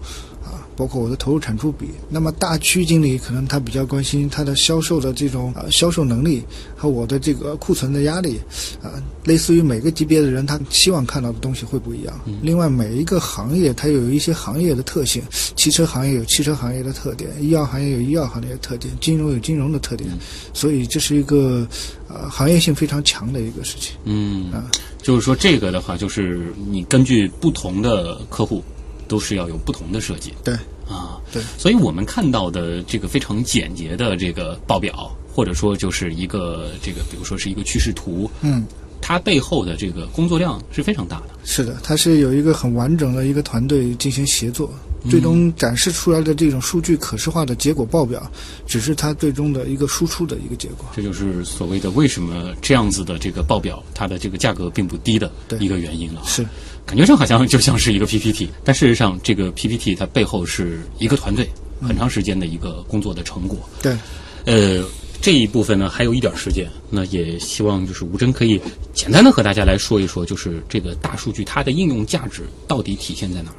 [0.76, 1.88] 啊，包括我的投入产出比。
[2.08, 6.42] 那么大区经理可能他比较关心他的销售的这种呃销售能力
[6.76, 8.38] 和我的这个库存的压力，
[8.82, 12.20] 啊，类似于每个级别的人他希望看到的东西会不一样。
[12.42, 15.22] 另外，每一个行业它有一些行业的特性，
[15.56, 20.08] 汽车行业有汽车行业的特点，医药行业有医药行业的特点，金融有金融的特点，
[20.52, 21.66] 所以这是一个
[22.08, 23.96] 呃行业性非常强的一个事情。
[24.04, 24.70] 嗯啊，
[25.02, 28.62] 就是说这个的话，就是你根据不同的客户，
[29.08, 30.32] 都是要有不同的设计。
[30.44, 30.54] 对，
[30.88, 38.64] 啊，对，所以我们看到的这个非常简洁的这个报表，或者说就是一个这个，比如说是一个趋势图，嗯，
[39.00, 41.28] 它背后的这个工作量是非常大的。
[41.44, 44.68] 是的，它是有一个很完整的一个团队进行协作，
[45.08, 48.28] 最终展示出来的这种数据可视化的结果报表，
[48.66, 50.86] 只是它最终的一个输出的一个结果。
[50.96, 56.22] 这就是所谓的为什么这样子的这个报表，它的这个价格并不低的一个原因了。
[56.26, 56.44] 是，
[56.86, 61.50] 感觉上好像就像是一个 PPT，但事实上这个 PPT 它背后是一个团队
[61.82, 63.58] 很长时间的一个工作的成果。
[63.82, 63.96] 对，
[64.44, 64.84] 呃，
[65.20, 68.60] 这一部分呢还有一点时间，那也希望就是吴真可以
[68.94, 73.56] 简单的和大家来说一说，就是这个大数据它的应用价值到底体现在哪儿？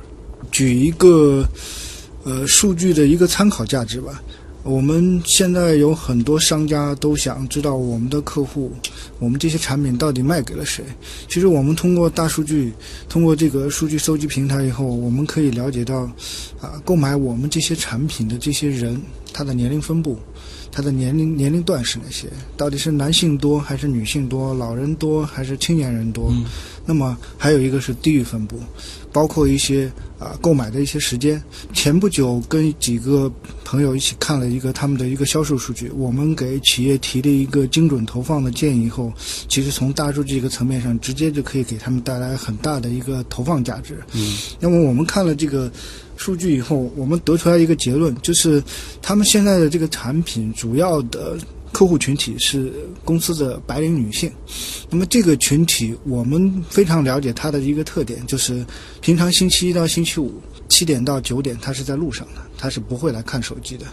[0.50, 1.46] 举一个
[2.24, 4.24] 呃数据的一个参考价值吧。
[4.68, 8.70] 我们现在有很多商家都想知道我们的客户，
[9.18, 10.84] 我们这些产品到底卖给了谁。
[11.30, 12.74] 其实我们通过大数据，
[13.08, 16.00] 通过这个数据搜集平台以后，我们可以了解到，
[16.60, 19.02] 啊，购买我们这些产品的这些人，
[19.32, 20.20] 他的年龄分布，
[20.70, 22.28] 他的年龄年龄段是哪些？
[22.58, 24.54] 到底是男性多还是女性多？
[24.54, 26.34] 老人多还是青年人多？
[26.86, 28.60] 那么还有一个是地域分布，
[29.14, 31.42] 包括一些啊购买的一些时间。
[31.74, 33.32] 前不久跟几个
[33.68, 39.12] 朋友一起看了一个他们的一个销售数据，我们给企业提了一个精准投放的建议以后，
[39.50, 44.02] 其实从大数据一个层面上，直接就可以给他们带来很大的一个投放价值。
[44.14, 45.70] 嗯，那么我们看了这个
[46.16, 48.64] 数据以后，我们得出来一个结论，就是
[49.02, 51.38] 他们现在的这个产品主要的
[51.74, 52.72] 客户群体是
[53.04, 54.32] 公司的白领女性。
[54.90, 58.66] 那么这个群体，我们非常了解它的一个特点，就是
[59.02, 63.86] 平常星期一到星期五七点到九点，他是在路上的，他是不会来看手机的。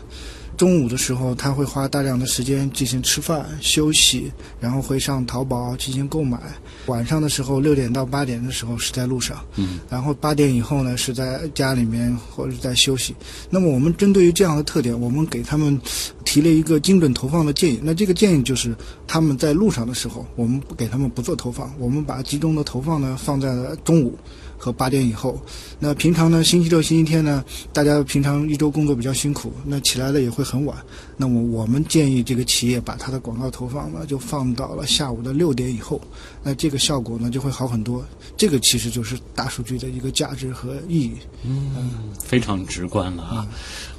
[0.56, 6.38] 中午的时候，他会花大量的时间进行吃饭、休息，然后会上淘宝进行购买。
[6.86, 13.14] 晚上的时候，六点到八点的时候是在路上，嗯，然后八点以后呢是在家里面或者在休息。
[13.50, 15.80] 那么我们针对于这样的特点，我们给他们
[16.24, 17.80] 提了一个精准投放的建议。
[17.82, 18.74] 那这个建议就是
[19.06, 24.18] 他们在路上的时候，我们不给他们不做投放，我们把集中的投放呢放在了中午。
[24.56, 25.38] 和八点以后，
[25.78, 30.76] 那平常呢，星期六、星期天呢，大家平常一周工作比较辛苦，那起来了也会很晚。
[31.16, 36.00] 那么我们建议这个企业把它的广告投放呢，就放到了下午的六点以后，
[36.42, 38.04] 那这个效果呢就会好很多。
[38.36, 41.12] 这个其实就是大数据的一个价值和意义。
[41.44, 43.48] 嗯非常直观了啊。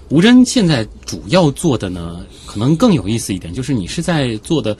[0.09, 4.77] 吴真现在主要做的呢，可能更有意思一点，就是你是在做的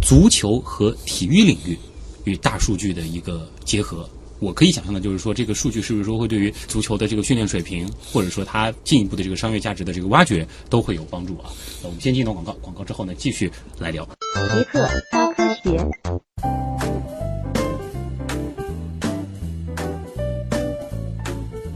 [0.00, 1.78] 足球和体育领域
[2.24, 4.08] 与大数据的一个结合。
[4.42, 11.44] 我可以想象的就是说，这个数据是不是说会对于足球的这个训练水平，或者说它进一步的这个商业价值的这个挖掘，都会有帮助啊。
[11.80, 14.04] 那我们先进一段广告，广告之后呢，继续来聊。
[14.52, 15.78] 极客高科学。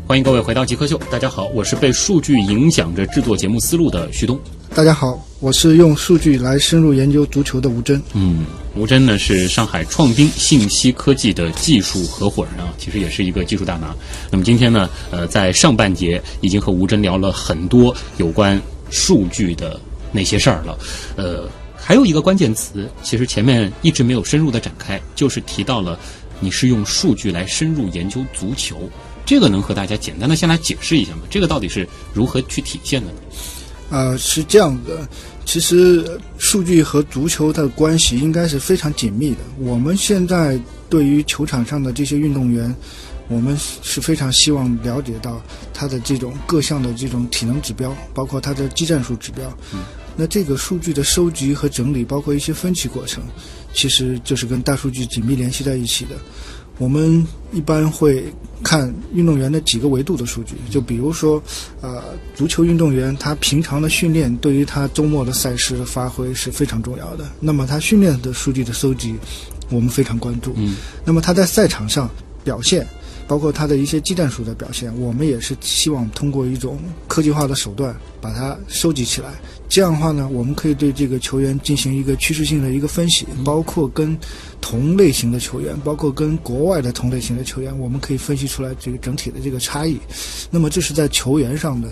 [0.08, 4.40] 欢迎各位回到极客秀，大家好，我是被数据影响着制作节目思路的旭东。
[4.76, 7.98] 大家好，我是用数据来深入研究足球的吴真。
[8.12, 13.96] 嗯，吴真呢是上海创兵信息科技的技术合伙人啊，其实也是一个技术大拿。
[14.30, 18.60] 那么今天呢，呃，在上半节已经和吴真聊了很多有关
[18.90, 19.80] 数据的
[20.12, 20.78] 那些事儿了，
[21.16, 25.98] 呃，还有一个关键词，其实前面一直没有深入的展开，就是提到了
[26.38, 28.76] 你是用数据来深入研究足球，
[29.24, 31.20] 这个能和大家简单的先来解释一下吗？
[31.30, 33.18] 这个到底是如何去体现的呢？
[33.88, 35.06] 呃，是这样的，
[35.44, 39.38] 其实呃数据和足球的关系应该是非常紧密的。
[39.58, 42.74] 我们现在对于球场上的这些运动员，
[43.28, 45.40] 我们是非常希望了解到
[45.72, 49.44] 他的这种各项的这种体能指标，包括他的技战术指标。
[49.72, 49.80] 嗯，
[50.16, 53.22] 那这个数据的收集和整理，包括一些分析过程，
[53.72, 56.16] 其实就是跟大数据紧密联系在一起的。
[56.78, 58.24] 我们一般会
[58.62, 61.42] 看运动员的几个维度的数据，就比如说，
[61.80, 62.02] 呃，
[62.34, 67.24] 足球运动员他平常的训练对于他周末的赛事的发挥是非常重要的。
[67.40, 69.14] 那么他训练的数据的收集，
[69.70, 70.52] 我们非常关注。
[70.56, 72.10] 嗯，那么他在赛场上
[72.44, 72.86] 表现，
[73.26, 79.28] 包括他的一些技战术的表现，我们也是希望通过一种科技化的手段把它收集起来。
[79.68, 84.16] 这样的话呢，我们可以对这个球员进行一个趋势性的一个分析，包括跟
[84.60, 89.98] 同类型的球员，包括跟国外的同类型的球员，我们可以分析出来这个整体的这个差异。
[90.50, 91.88] 那么这是在球员上的，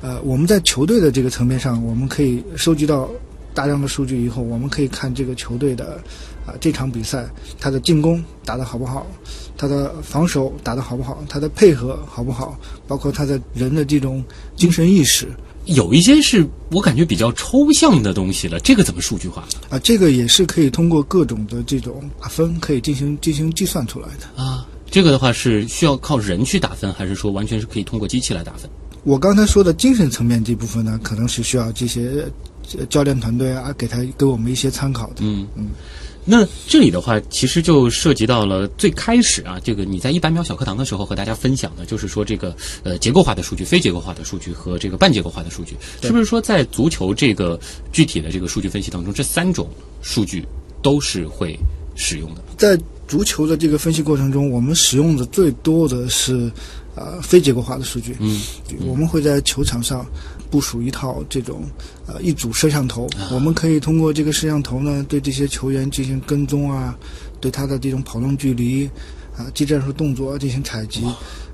[0.00, 3.08] 呃，我们在球队的这个层面上，我们可以收集到
[3.52, 6.00] 大量的数据以后，我们可以看这个球队的
[6.46, 7.28] 啊、这场比赛
[7.60, 9.06] 他的进攻打得好不好，
[9.56, 14.24] 他的防守打得好不好，他的配合好不好，包括他的人的这种
[14.56, 15.28] 精神意识。
[15.68, 19.60] 有一些是我感觉比较抽象的东西了，这个怎么数据化呢？
[19.70, 24.42] 啊，这个也是可以通过各种的这种打分，可以进行进行计算出来的。
[24.42, 28.68] 啊，这个的话是需要靠人去打分，还是说完全是可以通过机器来打分？
[29.04, 32.26] 我刚才说的精神层面这部分呢，可能是需要这些
[32.78, 35.16] 呃教练团队啊，给他给我们一些参考的。
[35.18, 35.68] 嗯嗯。
[36.30, 47.58] 那这里的话，其实就涉及到了最开始啊，这个你在一百秒小课堂的时候和大家分享的，就是说这个呃结构化的数据、非结构化的数据和这个半结构化的数据，是不是说在足球这个
[47.92, 49.70] 具体的这个数据分析当中，这三种
[50.02, 50.44] 数据
[50.82, 51.58] 都是会
[51.96, 52.42] 使用的？
[52.58, 56.52] 在足球的这个分析过程中，我们使用的最多的是
[56.94, 58.14] 呃非结构化的数据。
[58.20, 58.38] 嗯，
[58.86, 60.06] 我们会在球场上
[60.50, 61.62] 部署一套这种
[62.06, 66.96] 呃一组摄像头，我们可以通过这个摄像头呢，对这些球员进行跟踪啊，
[67.40, 68.88] 对他的这种跑动距离
[69.36, 71.04] 啊、技战术动作进行采集。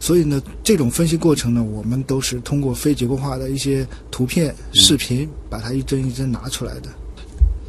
[0.01, 6.89] 所以呢，这种分析过程呢，我们都是通过非结构化的一些图片、视频，把它一帧一帧拿出来的。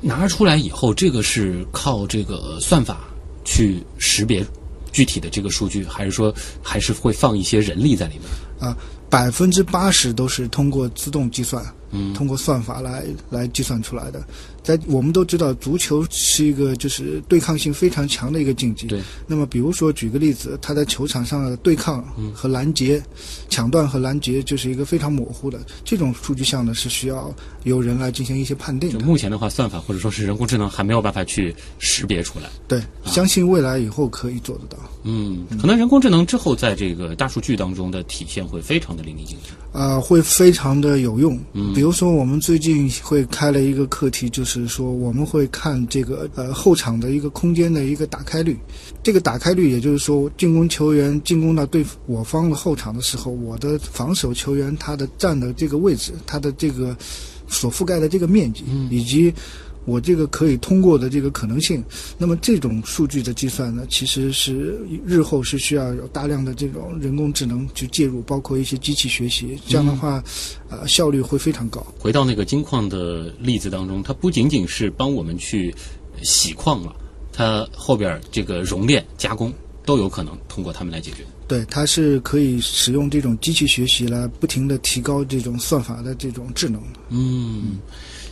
[0.02, 3.00] 拿出来以后，这个是靠这个算法
[3.44, 4.46] 去识别
[4.92, 8.70] 具体的这个数据，还是说还是会放一些人力在里面？
[8.70, 8.78] 啊，
[9.10, 14.22] 百分之八十都是通过自动计算，嗯通过算法来来计算出来的。
[14.66, 18.88] 在我们都知道，足球是一个就是对抗性非常强的一个竞技。
[18.88, 19.00] 对。
[19.28, 23.00] 那么，比如说举个例子，他在球场上的对抗和拦截、
[23.48, 27.32] 抢断和拦截，就是一个非常模糊的这种数据项呢，是需要
[27.64, 29.06] 由人来进行一些判定就的。
[29.06, 32.50] 目前的话，算法或者说是人工智能还没有办法去识别出来。
[32.68, 34.78] 对，相信未来以后可以做得到。
[35.04, 39.52] 嗯，可能人工智能之后在这个大数据当中的体现会非常的淋漓尽致。
[39.74, 41.40] 呃，会非常的有用。
[41.54, 48.58] 嗯，比如说我们最近会开了一个课题，就是说我们会看这个呃后场的一个空间的一个打开率。
[49.04, 56.96] 这个打开率，也就是说进攻球员进攻到对我方的后场的时候，我的防守球员他的站的这个位置，他的这个
[57.48, 59.34] 所覆盖的这个面积，以及
[59.86, 61.84] 我这个可以通过的这个可能性。
[62.18, 69.58] 那么这种数据的计算呢，其实是日后是需要有大量的这种人工智能去介入，包括一些机器学习。
[69.68, 70.24] 这样的话，
[70.70, 71.86] 呃，效率会非常高。
[71.98, 75.74] 回到那个金矿的例子当中，它不仅仅是帮我们去
[76.22, 76.96] 洗矿了，
[77.32, 79.54] 它后边这个熔炼、加工
[79.86, 81.18] 都有可能通过它们来解决。
[81.48, 87.00] 对，它是可以使用这种机器学习来不停的提高这种算法的这种智能的。
[87.10, 87.78] 嗯，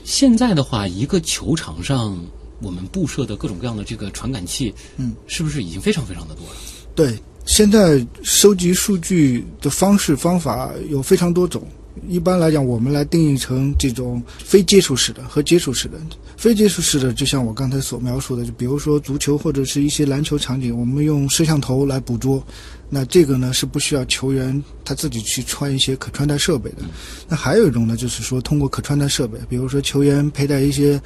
[0.04, 2.18] 现在的话，一个球场上
[2.62, 6.56] 我们布设的各种各样的这个传感器，嗯，是不是已经非常非常的多了？
[6.96, 11.64] 对，现在收集数据的方式方法有非常多种。
[12.10, 16.00] 一般来讲，我们来定义成这种非接触式的和接触式的。
[16.36, 22.44] 非接触式的，就像我刚才所描述的，就比如说足球或者是一些篮球场景，我们用摄像头来捕捉。
[22.90, 26.84] 那这个呢是不需要球员他自己去穿一些可穿戴设备的。
[27.28, 31.02] 那还有一种呢，就是说通过可穿戴设备，比如说球员佩戴一些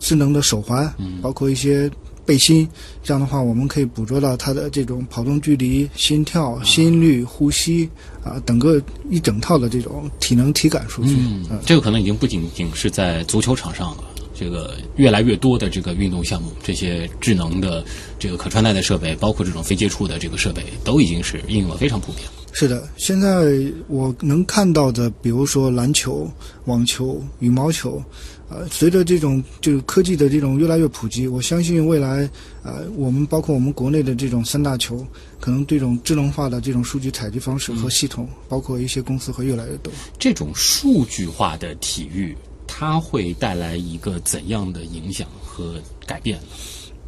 [0.00, 1.90] 智能的手环，包括一些
[2.26, 2.68] 背心，
[3.02, 7.88] 这样的话，我们可以捕捉到他的这种跑动距离、心跳、心率、呼吸
[8.22, 11.16] 啊，整个一整套的这种体能体感数据。
[11.18, 14.04] 嗯，这个可能已经不仅仅是在足球场上了。
[14.38, 17.84] 这个越来越多的这个运动项目，这些智能的
[18.18, 22.24] 这个可穿戴的设备，包括这种非接触的这个设备，都已经是应用的非常普遍。
[22.52, 23.52] 是的，现在
[23.88, 26.28] 我能看到的，比如说篮球、
[26.64, 28.02] 网球、羽毛球，
[28.48, 32.28] 呃，随着这种就是科技的这种越来越普及，我相信未来，
[32.62, 35.06] 呃，我们包括我们国内的这种三大球，
[35.38, 39.92] 可能这种智能化的这种数据采集方式和系统，包括一些公司会越来越多。
[40.18, 42.34] 这种数据化的体育。
[42.78, 45.74] 它会带来一个怎样的影响和
[46.06, 46.38] 改变？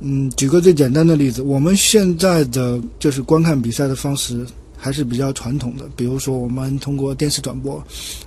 [0.01, 4.45] 嗯，举个最简单的例子，我们现在的就是观看比赛的方式
[4.77, 7.81] 还是比较传统的，比如说我们通过电视转播。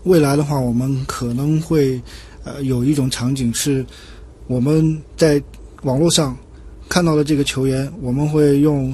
[0.04, 2.02] 未来的话，我们可能会
[2.46, 3.86] 呃有一种场景是，
[4.48, 5.44] 我们在
[5.82, 6.38] 网络上
[6.88, 8.94] 看到了这个球员，我们会用。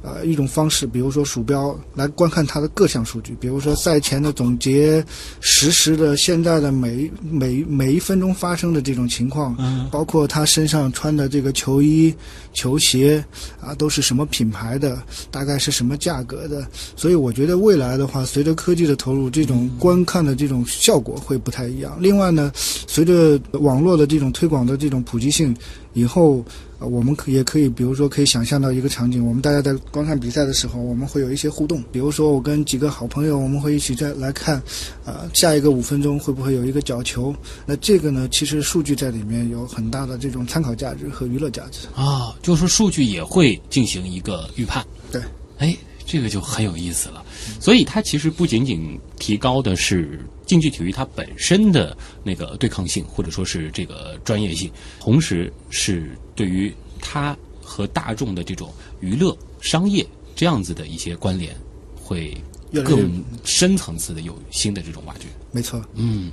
[0.00, 5.04] 呃，一种方式，比如说鼠标来观看他的各项数据，比如说赛前的总结、
[5.40, 12.14] 实时的现在的每每每一分钟发生的这种情况，嗯，包括他身上穿的这个球衣、
[12.52, 13.22] 球鞋
[13.60, 16.64] 啊，都是什么品牌的，大概是什么价格的。
[16.94, 21.96] 所以我觉得未来的话，随着科技的投入，这种观看的这种效果会不太一样。
[22.00, 25.54] 另外呢，随着网络的这种推广的这种普及性，
[25.92, 26.44] 以后。
[26.80, 34.62] 呃，我们可也可以，比如说可以想象到一个场景，我们大家在观看比赛的时候，我们会有一些互动，比如说我跟几个好朋友，我们会一起再来看，
[35.04, 37.34] 呃，下一个五分钟会不会有一个角球？
[37.66, 44.86] 那这个呢，其实数据在里面有很大的这种参考价值和娱乐价值啊，就是说数据也会进行一个预判。
[45.10, 45.20] 对，
[45.56, 47.24] 哎，这个就很有意思了。
[47.60, 61.54] 所以它其实不仅仅提高的是竞技体育它本身的那个对抗性，或者说是这个专业性，同时是对于它和大众的这种娱乐、商业这样子的一些关联
[61.96, 62.36] 会
[62.84, 65.26] 更深层次的有新的这种挖掘。
[65.52, 65.82] 没错。
[65.94, 66.30] 嗯，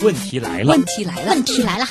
[0.00, 1.86] 问题来了问，题来了，问题来了，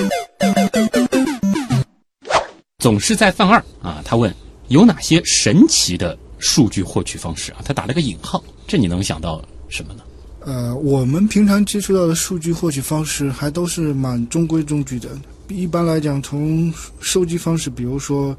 [2.79, 4.01] 总是在犯二啊。
[4.05, 4.33] 他问
[4.69, 7.61] 有哪些神奇的数据获取方式啊？
[7.63, 10.01] 他打了个引号，这你能想到什么呢？
[10.41, 15.09] 呃，我们平常接触到的数据获取方式还都是蛮中规中矩的。
[15.49, 18.35] 一般来讲，从收集方式，比如说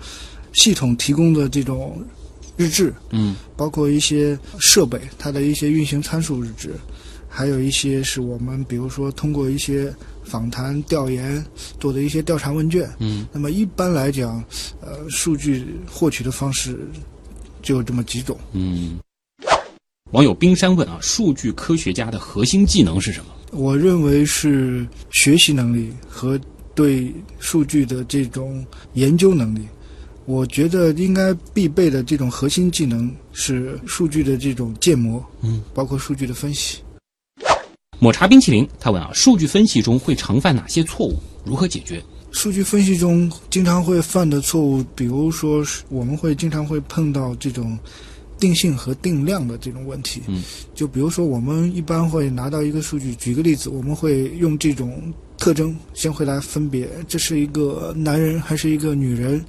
[0.53, 2.03] 系统提供的这种
[2.57, 6.75] 日志，嗯，包括一些设备它的一些运行参数日志，
[7.29, 9.93] 还有一些是我们比如说通过一些
[10.25, 11.45] 访谈调研
[11.79, 12.89] 做的一些调查问卷。
[12.99, 14.43] 嗯，那么一般来讲，
[14.81, 16.89] 呃，数据获取的方式
[17.63, 18.39] 就有这么几种。
[18.53, 18.99] 嗯。
[20.13, 23.31] 网友冰山问啊，数据科学家的核心技能是什么？
[23.53, 26.39] 我认为是学习能力和
[26.75, 29.69] 对数据的这种研究能力。
[30.27, 36.79] 我觉得应该必备的这种核心技能是数据的这种建模，嗯，包括数据的分析。
[37.99, 41.17] 抹茶冰淇淋他问啊，数据分析中会常犯哪些错误？
[41.45, 42.03] 如何解决？
[42.33, 47.79] 数据分析中经常会犯的错误，比如说是我们会经常会碰到这种
[48.39, 50.23] 定性和定量的这种问题。
[50.29, 50.43] 嗯，
[50.75, 59.45] 就比如说我们一般会拿到一个数据，举个例子，我们会用这种特征先会来分别这是一个男人还是一个女人，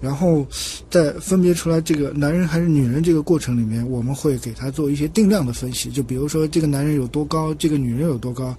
[0.00, 0.46] 然后
[0.90, 5.90] 在分别出来这个男人还是女人这个过程里面，我们会给他做一些定量的分析。
[5.90, 8.56] 就比如说这个男人有多高，这个女人有多高。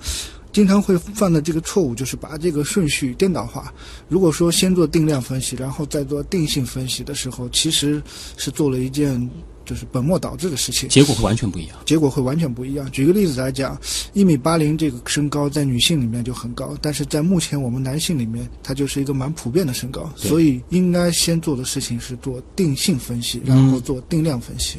[0.54, 3.74] 经常会犯的这个错误就是把这个顺序颠倒化。
[4.08, 8.02] 如果说先做定量分析，然后再做定性分析的时候，其实
[8.38, 9.30] 是做了一件
[9.66, 11.78] 就是本末倒置的事情，结果会完全不一样。
[11.86, 12.90] 结果会完全不一样。
[12.92, 13.80] 举个例子来讲，
[14.14, 24.78] 一米八零这个身高在女性里面就很高，但是在目前我们男性里面，它就是一个蛮普遍的身高，所以应该先做的事情是做定性分析，然后做定量分析。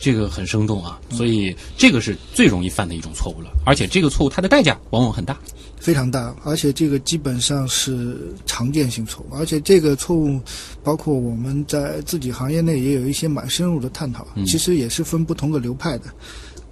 [0.00, 5.38] 这个很生动啊，所以这个是最容易犯的一种错误了，而且这个错误它的代价往往很大。
[5.78, 10.40] 非常大，而且这个基本上是常见性错误，而且这个错误
[10.82, 16.04] 包括我们在自己行业内也有一些蛮深入的探讨，其实也是分不同的流派的。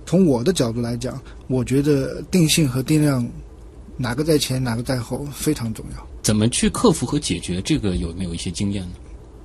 [0.04, 3.26] 从我的角度来讲，我觉得定性和定量
[3.96, 6.06] 哪个在前哪个在后非常重要。
[6.22, 8.90] 怎么去克服和解决这个有没有一些经验呢？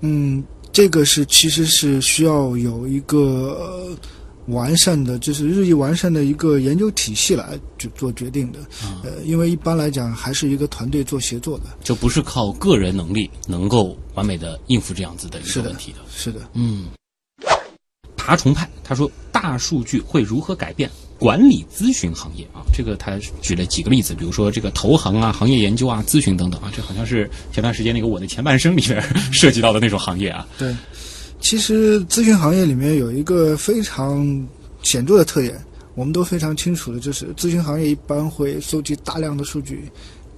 [0.02, 0.44] 嗯，
[0.74, 3.20] 这个是其实是需要有一个
[3.60, 3.98] 呃
[4.48, 8.60] 完善的，就是日益完善的一个研究体系来就做决定的。
[9.04, 11.66] 呃，因为一般来讲还是一个团队做协作的。
[11.84, 16.00] 就不是靠个人能力能够完美的应付这样子的一个问题的。
[16.12, 16.42] 是的。
[16.54, 16.88] 嗯，
[18.18, 20.90] 爬虫派他说，大数据会如何改变
[21.20, 22.66] 管理咨询行业啊？
[22.74, 29.02] 这个他举了几个例子，比如说这个投行啊、行业研究啊、咨询等等啊，这好像是前段时间那个我的前半生里面
[29.32, 30.48] 涉及到的那种行业啊。
[30.58, 30.76] 对，
[31.40, 34.48] 其实咨询行业里面有一个非常
[34.82, 35.60] 显著的特点，
[35.96, 39.90] 我们都非常清楚的，就是咨询行业一般会搜集大量的数据，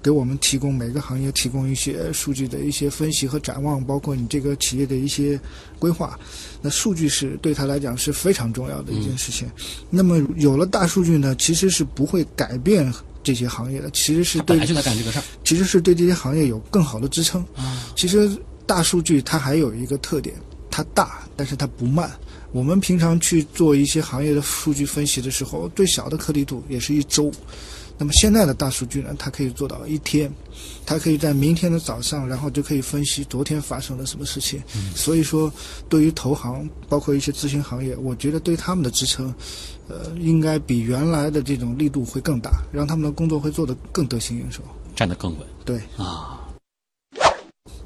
[0.06, 5.40] 给我们提供每个行业提供一些数据的一些分析和展望，包括你这个企业的一些
[5.80, 6.20] 规划。
[6.62, 9.50] 那数据是对他来讲是非常重要的一件事情。
[9.90, 12.94] 那么有了大数据呢，其实是不会改变
[13.24, 15.24] 这些行业的，其实是对就在干这个事儿。
[15.44, 17.44] 其实是对这些行业有更好的支撑。
[17.56, 18.30] 啊其实
[18.68, 20.36] 大数据它还有一个特点，
[20.70, 22.12] 它大，但是它不慢。
[22.52, 27.32] 我们平常去做一些行业的数据分析的时候，最小的颗粒度也是一周。
[27.98, 30.30] 那么现在的大数据呢，它可以做到一天，
[30.86, 34.62] 它可以在明天的早上，然后就可以分析昨天发生了什么事情。
[34.94, 35.52] 所以说，
[35.88, 39.34] 对于投行，包括一些咨询行业，我觉得对他们的支撑，
[39.88, 44.62] 呃，应该比原来的这种力度会更大，让他们的工作会做得更得心应手。
[44.96, 45.78] 站得更稳对。
[45.98, 46.42] 啊。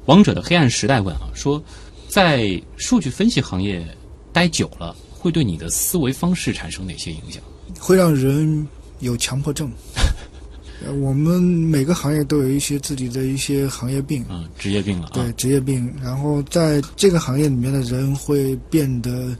[0.06, 1.62] 王者的黑暗时代问啊，说
[2.08, 3.86] 在数据分析行业
[4.32, 7.40] 待久了，会对你的思维方式产生哪些影响？
[7.78, 8.66] 会让人
[8.98, 9.70] 有强迫症。
[10.84, 15.10] 呃我们每个行业都有一些自己的一些行业病，啊，职业病了啊。
[15.14, 15.92] 对职业病。
[16.02, 19.36] 然后在这个行业里面的人会变得，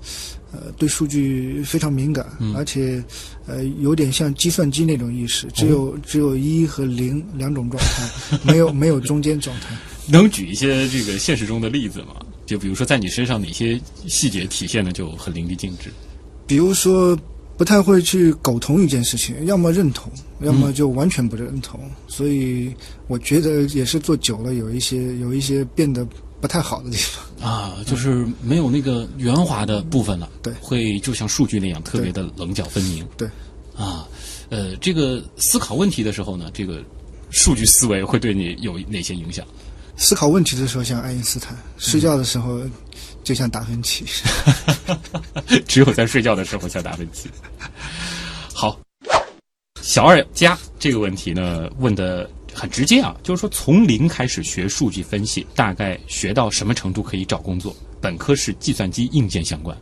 [0.52, 3.02] 呃，对数据非常敏感，而且，
[3.46, 9.76] 呃，有点像计算机那种意识，只有、只有一和零两种状态，没有没有中间状态。
[10.06, 12.16] 能举一些这个现实中的例子吗？
[12.44, 15.90] 就比如说在你身上哪些细节体现的就很淋漓尽致？
[16.48, 17.16] 比如说，
[17.60, 21.78] 不太会去苟同一件事情，要么认同，要么就完全不认同。
[22.08, 22.74] 所以
[23.06, 26.02] 我觉得也是做久了，有一些有一些变得
[26.40, 27.46] 不太好的地方。
[27.46, 33.28] 啊，就是没有那个圆滑的部分了，对会就像数据那样特别的棱角分明，对，
[33.76, 34.08] 啊，
[34.48, 36.82] 呃，这个思考问题的时候呢，这个
[37.28, 39.46] 数据思维会对你有哪些影响？
[39.98, 42.58] 思考问题的时候像爱因斯坦，睡觉的时候
[43.22, 44.04] 就像达芬奇。
[45.66, 47.28] 只有在睡觉的时候像达芬奇。
[48.52, 48.78] 好，
[49.82, 57.74] 小二加这个问题呢问的很直接啊，就是说从零开始学数据分析，大概学到什么程度可以找工作？
[58.00, 59.76] 本科是计算机硬件相关。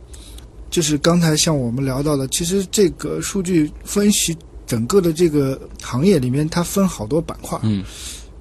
[0.69, 4.37] 就是刚才像我们聊到的，其实这个数据分析
[4.67, 7.57] 整个的这个行业里面，它分好多板块。
[7.63, 7.83] 嗯，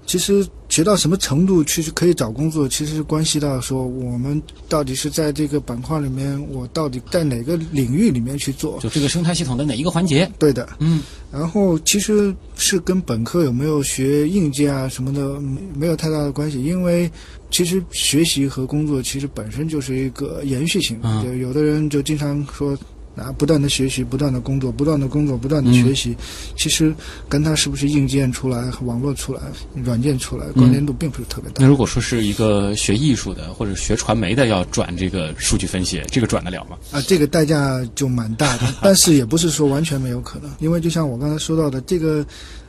[0.04, 0.46] 其实
[0.78, 8.78] 学到什么程度其实可以找工作，其实是关系到说我们到底是在这个板块里面，我到底在哪个领域里面去做。
[8.78, 10.30] 就这个生态系统的哪一个环节？
[10.38, 11.02] 对的，嗯，
[11.32, 17.10] 然后其实是跟本科有没有学硬件啊什么的嗯没有太大的关系，因为
[17.50, 20.96] 其实学习和工作其实本身就是一个延续性。
[21.02, 22.78] 嗯就有的人就经常说。
[23.18, 26.16] 啊，不断的学习，不断的工作，不断的工作，不断的学习，
[26.56, 26.94] 其实
[27.28, 29.40] 跟他是不是硬件出来、网络出来、
[29.84, 31.56] 软件出来关联度并不是特别大。
[31.58, 36.76] 那如果说是一个学艺术的或者学传媒的要转这个数据分析，这个转得了吗？
[36.92, 42.24] 啊，这个代价就蛮大的，但是也不是说完全没有可能，因为就像我刚才说到的，这个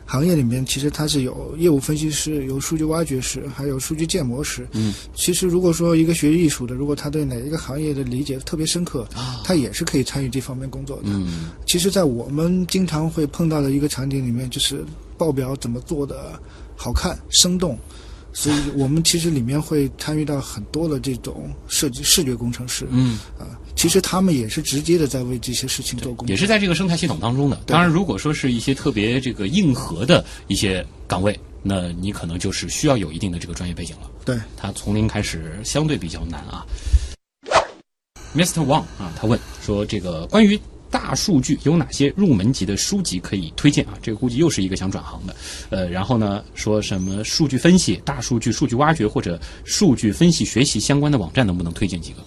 [0.09, 4.67] 行业里面其实它是有业务分析师、有数据挖掘师，还有数据建模师。
[4.71, 11.03] 嗯，其实如果说一个学艺术的，如果他对哪一个行业的理解特别深刻，啊他也是可以参与这方面工作的。
[11.09, 14.83] 嗯其实，在我们经常会碰到的一个场景里面，就是
[15.15, 16.41] 报表怎么做的
[16.75, 17.77] 好看、生动。
[18.39, 27.61] 所以我们其实里面会参与到很多的这种设计视觉工程师，嗯，啊，其实他们也是直接的在为这些事情做工作，也是在这个生态系统当中的。
[27.65, 34.09] 当然，如果说是一些特别这个硬核的一些岗位，那你可能就是需要有一定的这个专业背景了。
[34.23, 34.37] 对。
[34.55, 36.65] 他从零开始相对比较难啊。
[38.33, 38.65] Mr.
[38.65, 40.57] Wang 啊，他问说这个关于
[40.91, 43.93] 大数据有哪些入门级的书籍可以推荐啊？
[44.01, 45.35] 这个估计又是一个想转行的，
[45.69, 52.17] 呃，然后呢说什么数据分析、大数据、数据挖掘或者数据分析学习相关的网站，能不能推荐几个？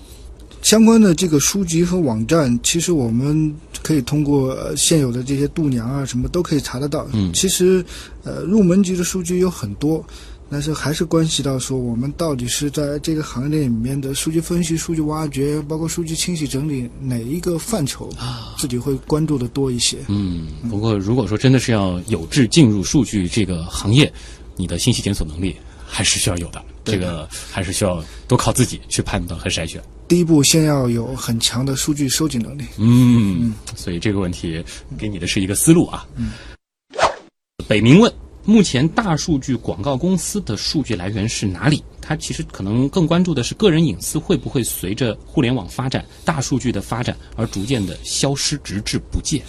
[0.63, 3.53] 相关的这个书籍和网站，其实我们
[3.83, 7.05] 可以通过呃现有的这些度娘啊什么都可以查得到。
[7.13, 7.85] 嗯其实
[8.23, 10.05] 呃入门级的数据有很多，
[10.53, 18.11] 但是还是关系到说我们到底是在这个行业里面的数据分析、数据挖掘，包括数据清洗整理哪一个范畴，
[18.59, 19.97] 自己会关注的多一些。
[20.09, 24.13] 嗯，不过如果说真的是要有志进入数据这个行业，
[24.55, 29.83] 你的信息检索能力还是需要有的，这个还是需要多靠自己去判断和筛选。
[30.07, 32.65] 第一步，先要有很强的数据收集能力。
[32.77, 34.63] 嗯，所以这个问题
[34.99, 36.07] 给你的是一个思路啊。
[36.15, 36.33] 嗯，
[37.67, 38.13] 北明问。
[38.45, 41.83] 目前大数据广告公司的数据来源是哪里？
[42.01, 49.41] 它其实可能更关注的是个人隐私会不会随着互联网发展、大数据的发展而逐渐的消失，直至不见。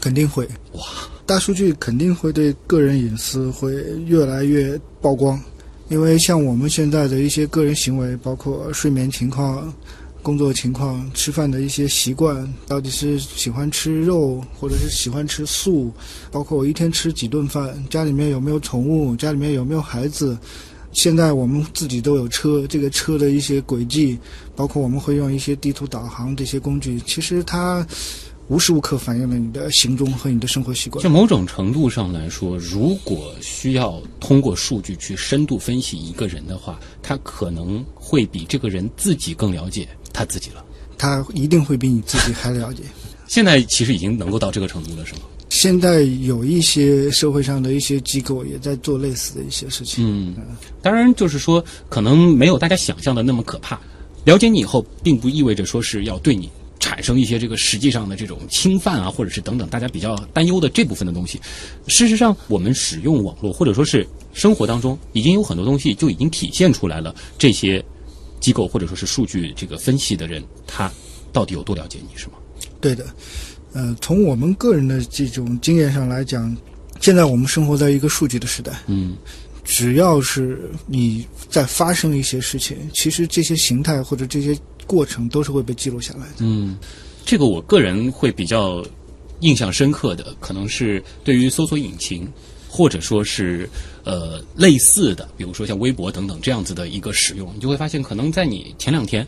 [0.00, 0.84] 肯定会哇，
[1.26, 3.72] 大数据肯定会对个人隐私会
[4.06, 5.42] 越来越曝光，
[5.88, 9.74] 因为像我们现在的一些个人行为，包括睡眠情况、
[10.28, 15.90] 工作情况、吃饭的一些习惯，到底是喜欢吃肉，或者是喜欢吃素，
[16.30, 20.36] 包括我一天吃几顿饭，家里面有没有宠物，家里面有没有孩子。
[20.92, 24.18] 现在我们自己都有车，这个车的一些轨迹，
[24.54, 27.86] 包括我们会用一些地图导航这些工具，其实它
[28.48, 31.08] 无时无刻反映了你的行踪和你的生活习惯就。
[31.08, 39.88] 某种程度上来说，如果需要通过数据去深度分析一个人的话，他可能会比这个人自己更了解
[40.18, 40.64] 他自己了。
[40.96, 42.82] 他一定会比你自己还了解。
[43.28, 45.20] 现在其实已经能够到这个程度了，是吗？
[45.48, 50.04] 现在有一些社会上的一些机构也在做类似的一些事情。
[50.04, 50.34] 嗯，
[50.82, 53.78] 当然就是说，可能没有大家想象的那么可怕。
[54.24, 56.50] 了解你以后，并不意味着说是要对你
[56.80, 61.40] 产生一些这个实际上的这种侵犯啊，或者是等等大家比较担忧的这部分的东西。
[61.86, 67.14] 事实上，我们使用网络或者说是生活当中，已经有很多东西就已经体现出来了。
[67.38, 67.82] 这些
[68.40, 70.90] 机构或者说是数据这个分析的人，他
[71.32, 72.32] 到底有多了解你，是吗？
[72.80, 73.06] 对的，
[73.72, 76.56] 呃，从我们个人的这种经验上来讲，
[77.00, 79.16] 现在我们生活在一个数据的时代，嗯
[79.64, 86.36] 只要是你在发生一些事情，其实这些形态或者这些过程都是会被记录下来的。
[86.38, 86.78] 嗯，
[87.26, 88.82] 这个我个人会比较
[89.40, 92.26] 印象深刻的，可能是对于搜索引擎，
[92.68, 93.68] 或者说是
[94.04, 99.26] 呃类似的，比如说像微博等等这样子的一个使用，你就会发现，可能在你前两天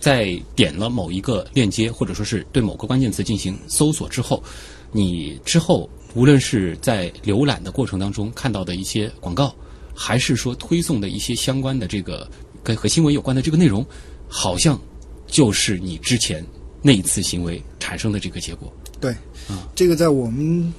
[0.00, 4.42] 在点了某一个链接，或者说是对某个关键词进行搜索之后，
[4.90, 9.54] 你之后无论是在浏览的过程当中看到的一些广告，
[9.94, 12.28] 还是说推送的一些相关的这个
[12.64, 13.86] 跟和新闻有关的这个内容，
[14.28, 14.78] 好像
[15.26, 16.44] 就是你之前
[16.82, 18.72] 那一次行为产生的这个结果。
[19.00, 19.12] 对，
[19.48, 20.72] 啊这个在我们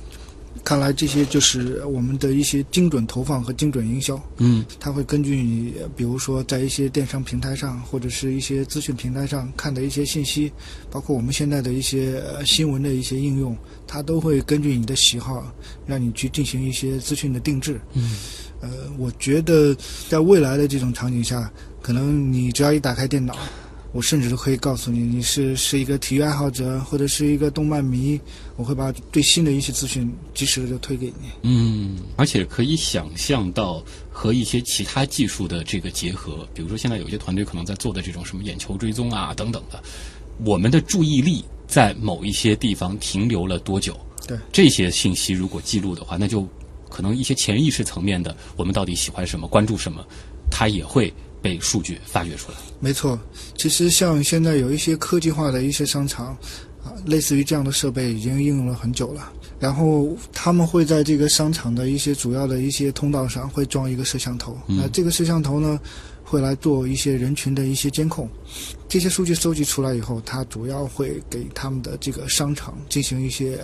[0.63, 4.21] 看来这些就是我们的一些精准投放和精准营销。
[4.37, 10.51] 嗯它会根据你，比如说在一些电商平台上，或者是一些资讯平台上看的一些信息，
[10.89, 15.53] 包括我们现在的一些呃新闻的一些应用，它都会根据你的喜好，
[15.85, 17.79] 让你去进行一些资讯的定制。
[17.93, 18.17] 嗯
[18.61, 19.75] 呃，我觉得
[20.07, 21.51] 在未来的这种场景下，
[21.81, 23.35] 可能你只要一打开电脑，
[23.93, 28.19] 我甚至都可以告诉你，你是是一个体育爱好者，或者是一个动漫迷，
[28.55, 31.29] 我会把最新的一些资讯及时的就推给你。
[31.43, 39.81] 嗯，而且可以想象到和一些其他技术的这个结合，比如说现在有些团队可能在做的这种什么眼球追踪啊等等的，
[40.43, 43.95] 我们的注意力在某一些地方停留了多久？
[44.27, 46.47] 对这些信息如果记录的话，那就
[46.89, 50.03] 可能一些潜意识层面的，我们到底喜欢什么、关注什么，
[50.49, 51.13] 它也会
[51.43, 52.57] 被数据发掘出来。
[52.83, 53.17] 没错，
[53.57, 56.37] 其实像现在有一些科技化的一些商场，
[56.83, 59.31] 啊，类似于这样的设备已经应用了很久了。
[59.57, 65.79] 然后他们会在这个商场的一些主要的一些通道上会装一个摄像头，那、这个摄像头呢，
[66.25, 68.29] 会来做一些人群的一些监控。
[68.89, 73.57] 这些数据收集出来以后，它主要会给他们的这个商场进行一些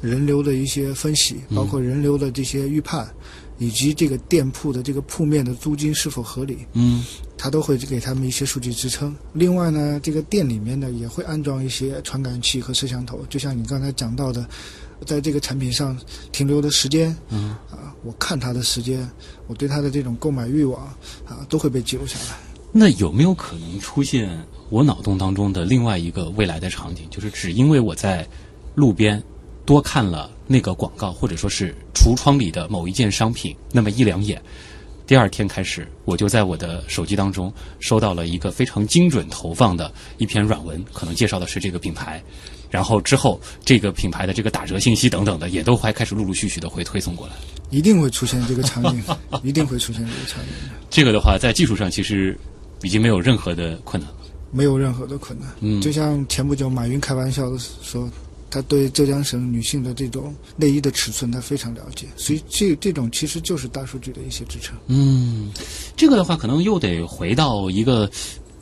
[0.00, 3.12] 人流的一些分析，包括人流的这些预判，
[3.60, 6.66] 以及这个店铺的这个铺面的租金是否合理。
[6.72, 7.04] 嗯
[7.42, 9.16] 他都会给他们一些数据支撑。
[9.32, 14.46] 另外呢，这个店里面呢也会安装一些传感器和摄像头，就像你刚才讲到的，
[15.06, 15.98] 在这个产品上
[16.32, 19.08] 停留的时间，嗯啊，我看它的时间，
[19.46, 20.82] 我对它的这种购买欲望
[21.24, 22.36] 啊，都会被记录下来。
[22.72, 24.28] 那有没有可能出现
[24.68, 28.28] 我脑洞当中的另外一个未来的场景，就是只因为我在
[28.74, 29.22] 路边
[29.64, 34.42] 多看了那个广告，或者说是橱窗里的某一件商品那么一两眼，
[35.06, 42.20] 第二天开始我就在我的手机当中收到了一个非常精准投放的一篇软文，可能介绍的是这个品牌。
[42.68, 47.34] 然后之后，这个品牌的这个打折信息等等的，也都会开始陆陆续续的会推送过来。
[47.70, 49.02] 一定会出现这个场景，
[49.44, 50.48] 一定会出现这个场景，
[50.90, 52.36] 这个的话，在技术上其实
[52.82, 54.16] 已经没有任何的困难了。
[54.50, 55.48] 没有任何的困难。
[55.60, 58.08] 嗯就像前不久马云开玩笑的说，
[58.50, 64.76] 他对浙江省女性的这种内衣的尺寸他非常了解，所以这这种其实就是大数据的一些支撑。
[64.88, 65.52] 嗯，
[65.96, 68.10] 这个的话，可能又得回到一个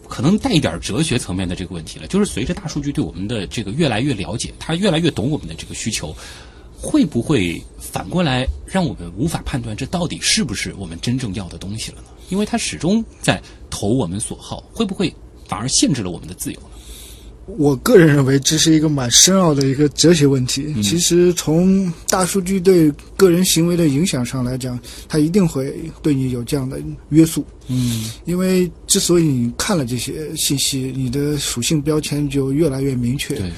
[0.06, 6.14] 可能带一点哲学层面的这个问题了，就是随着大数据对我们的这个越来越了解，它越来越懂我们的这个需求，
[6.80, 12.08] 会不会反过来让我们无法判断这到底是不是我们真正要的东西了呢？
[12.28, 15.14] 因为它始终在投我们所好，会不会
[15.46, 16.60] 反而限制了我们的自由？
[17.56, 20.74] 我个人认为这是一个蛮深奥的一个哲学问题。
[20.82, 24.78] 其实从大数据对个人行为的影响上来讲，
[25.08, 26.78] 它一定会对你有这样的
[27.08, 27.44] 约束。
[27.68, 33.34] 嗯因为之所以你看了这些信息，你的属性标签就越来越明确。
[33.36, 33.50] 对，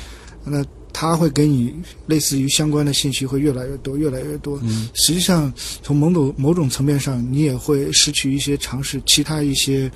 [0.44, 1.72] 那它会给你
[2.06, 4.58] 类似于相关的信息会越来越多，越来越多。
[4.62, 9.90] 嗯实际上，从某种某种层面上，你也会失去一些尝试其他一些，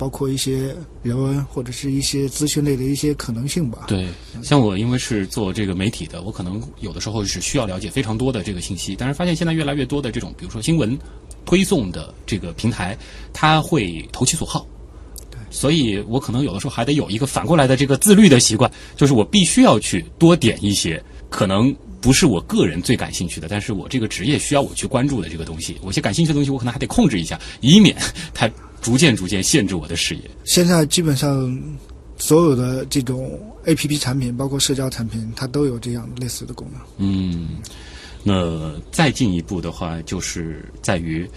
[0.00, 3.84] 包括一些人文或者是一些资讯类的一些可能性吧。
[3.86, 4.08] 对，
[4.42, 10.98] 像我因为是做这个媒体的，我可能有的时候是需要了解非常多的这个信息，但是发现现在越来越多的这种，比如说新闻
[11.44, 12.96] 推送的这个平台，
[13.30, 14.66] 它会投其所好。
[15.50, 25.76] 所以我可能有的时候还得有一个反过来的这个自律的习惯，就是我必须要去多点一些可能不是我个人最感兴趣的，但是我这个职业需要我去关注的这个东西。
[25.82, 27.94] 我一些感兴趣的东西，我可能还得控制一下，以免
[28.32, 28.48] 它
[28.80, 30.22] 逐渐逐渐限制我的视野。
[30.44, 31.62] 现在基本上
[32.18, 36.80] 所有的这种 A P P 产品，包括社交产品，它都有这样类似的功能。
[36.98, 37.58] 嗯，
[38.22, 41.28] 那再进一步的话，就是在于，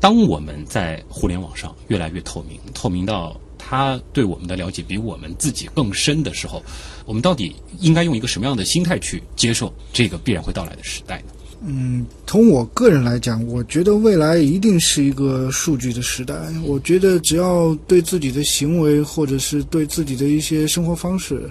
[0.00, 6.62] 当我们在互联网上越来越透明，透明到他对我们的了解比我们自己更深的时候，
[7.06, 11.32] 我们到底应该用一个什么样的心态去接受这个必然会到来的时代呢？
[11.64, 16.34] 嗯，从我个人来讲，我觉得未来一定是一个数据的时代。
[16.64, 21.48] 我觉得只要对自己的行为或者是对自己的一些生活方式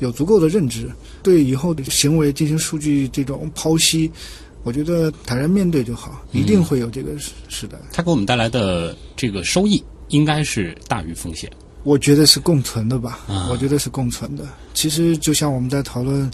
[0.00, 0.90] 有足够的认知，
[1.22, 4.10] 对以后的行为进行数据这种剖析，
[4.64, 7.78] 我觉得坦然面对就好，一定会有这个时时代。
[7.90, 11.50] 它给我们带来的这个收益应该是大于风险。
[11.84, 14.46] 我觉得是共存的吧，啊我觉得是共存的。
[14.74, 16.30] 其实就像我们在讨论，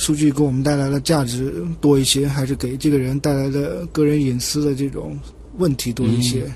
[0.00, 5.20] 数据给我们带来的价值多一些，还是给这个人带来的个人隐私的这种
[5.58, 6.50] 问题多一些，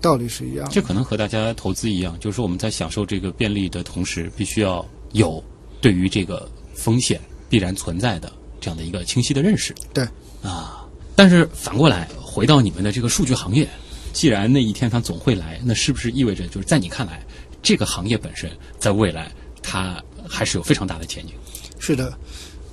[0.00, 0.72] 道理是一样的。
[0.72, 5.40] 这可能和大家投资一样，就是说我们在享受这个便利的同时，必须要有
[5.80, 9.72] 对于这个风险必然存在的这样的一个清晰的认识。
[9.94, 10.04] 对
[10.42, 10.84] 啊，
[11.14, 13.68] 但是反过来回到你们的这个数据行业，
[14.12, 17.24] 既然那一天它总会来，那是不是意味着就是在你看来，
[17.62, 18.50] 这个行业本身
[18.80, 19.30] 在未来
[19.62, 21.34] 它还是有非常大的前景？
[21.80, 22.12] 是的，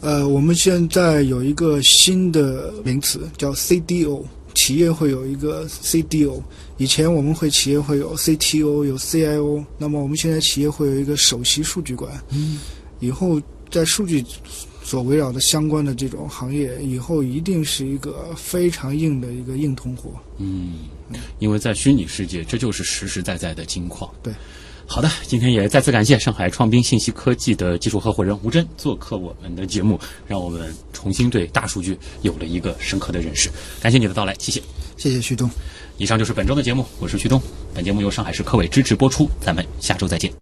[0.01, 4.23] 呃，我们现在有一个新的名词叫 CDO，
[4.53, 6.41] 企业会有一个 CDO。
[6.77, 12.11] 以前我们会企业会有 CTO 有 CIO，那么我们现在企业会有一个首席数据官。
[12.29, 12.59] 嗯，
[12.99, 13.41] 以后
[13.71, 14.23] 在数据
[14.83, 20.11] 所围绕的相关的这种行业，以后一定是一个非常硬的一个硬通货。
[20.37, 20.73] 嗯，
[21.39, 24.11] 因为在虚拟世界，这就是实实在在的金矿。
[24.21, 24.33] 对。
[24.87, 33.49] 好的，今天也再次感谢上海创兵信息科技的技术合伙人吴真做客我们的节目，让我们重新对大数据有了一个深刻的认识。
[33.81, 34.61] 感谢你的到来，谢谢。
[34.95, 35.49] 谢谢旭东。
[35.97, 37.41] 以上就是本周的节目，我是旭东。
[37.73, 40.35] 本节目由上海市科委支持播出，咱们下周再见。